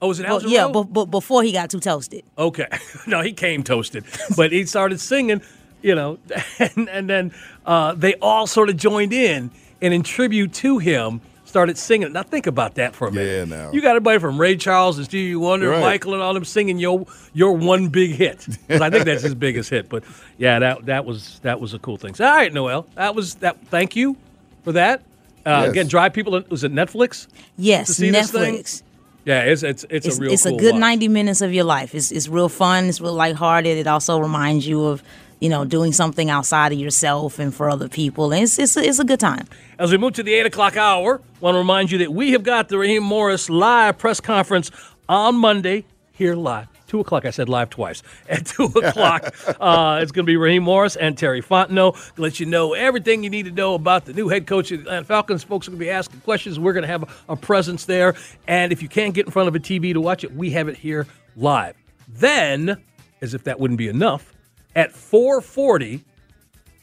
[0.01, 0.73] oh, was it Al Well, yeah, Jarreau?
[0.73, 2.23] but, but before he got too toasted.
[2.37, 2.67] Okay.
[3.07, 4.03] no, he came toasted,
[4.37, 5.41] but he started singing,
[5.81, 6.19] you know,
[6.59, 7.31] and, and then
[7.65, 9.49] uh, they all sort of joined in
[9.81, 12.13] and in tribute to him started singing.
[12.13, 13.49] Now think about that for a minute.
[13.49, 13.71] Yeah, now.
[13.71, 15.81] You got everybody from Ray Charles and Stevie Wonder, Right.
[15.81, 18.47] Michael, and all them singing your your one big hit.
[18.69, 19.89] I think that's his biggest hit.
[19.89, 20.03] But
[20.37, 22.13] yeah, that that was that was a cool thing.
[22.15, 23.57] So, all right, Noel, that was that.
[23.67, 24.15] Thank you
[24.63, 25.01] for that.
[25.45, 25.69] Uh, Yes.
[25.71, 26.41] Again, drive people.
[26.49, 27.27] Was it Netflix?
[27.57, 28.55] Yes, To see this thing?
[28.55, 28.83] Netflix.
[29.25, 30.79] Yeah, it's it's it's, It's, a real it's cool a good watch.
[30.81, 31.93] 90 minutes of your life.
[31.95, 32.85] It's, it's real fun.
[32.85, 33.77] It's real lighthearted.
[33.77, 35.03] It also reminds you of,
[35.39, 38.31] you know, doing something outside of yourself and for other people.
[38.31, 39.47] And it's, it's, a, it's a good time.
[39.77, 42.43] As we move to the eight o'clock hour, want to remind you that we have
[42.43, 44.71] got the Raheem Morris live press conference
[45.07, 46.67] on Monday here live.
[46.87, 47.23] Two o'clock.
[47.23, 48.01] I said live twice.
[48.29, 52.15] At two o'clock, uh, it's going to be Raheem Morris and Terry Fontenot.
[52.15, 54.79] to Let you know everything you need to know about the new head coach of
[54.79, 55.43] the Atlanta Falcons.
[55.43, 56.59] Folks are going to be asking questions.
[56.59, 58.15] We're going to have a, a presence there.
[58.47, 60.67] And if you can't get in front of a TV to watch it, we have
[60.67, 61.75] it here live.
[62.07, 62.81] Then,
[63.21, 64.33] as if that wouldn't be enough,
[64.76, 66.03] at four forty,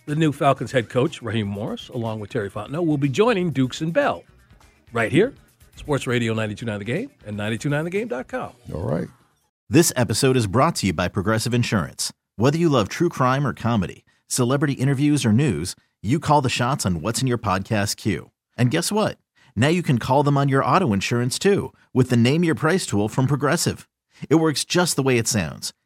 [0.07, 3.81] the new Falcons head coach, Raheem Morris, along with Terry Fontenot, will be joining Dukes
[3.81, 4.25] and Bell
[4.93, 5.35] right here,
[5.77, 8.53] Sports Radio 929 The Game and 929thegame.com.
[8.75, 9.09] All right.
[9.69, 12.13] This episode is brought to you by Progressive Insurance.
[12.37, 16.87] Whether you love true crime or comedy, celebrity interviews or news, you call the shots
[16.87, 18.31] on what's in your podcast queue.
[18.57, 19.19] And guess what?
[19.57, 22.87] Now you can call them on your auto insurance too with the Name Your Price
[22.87, 23.89] tool from Progressive.
[24.31, 25.73] It works just the way it sounds.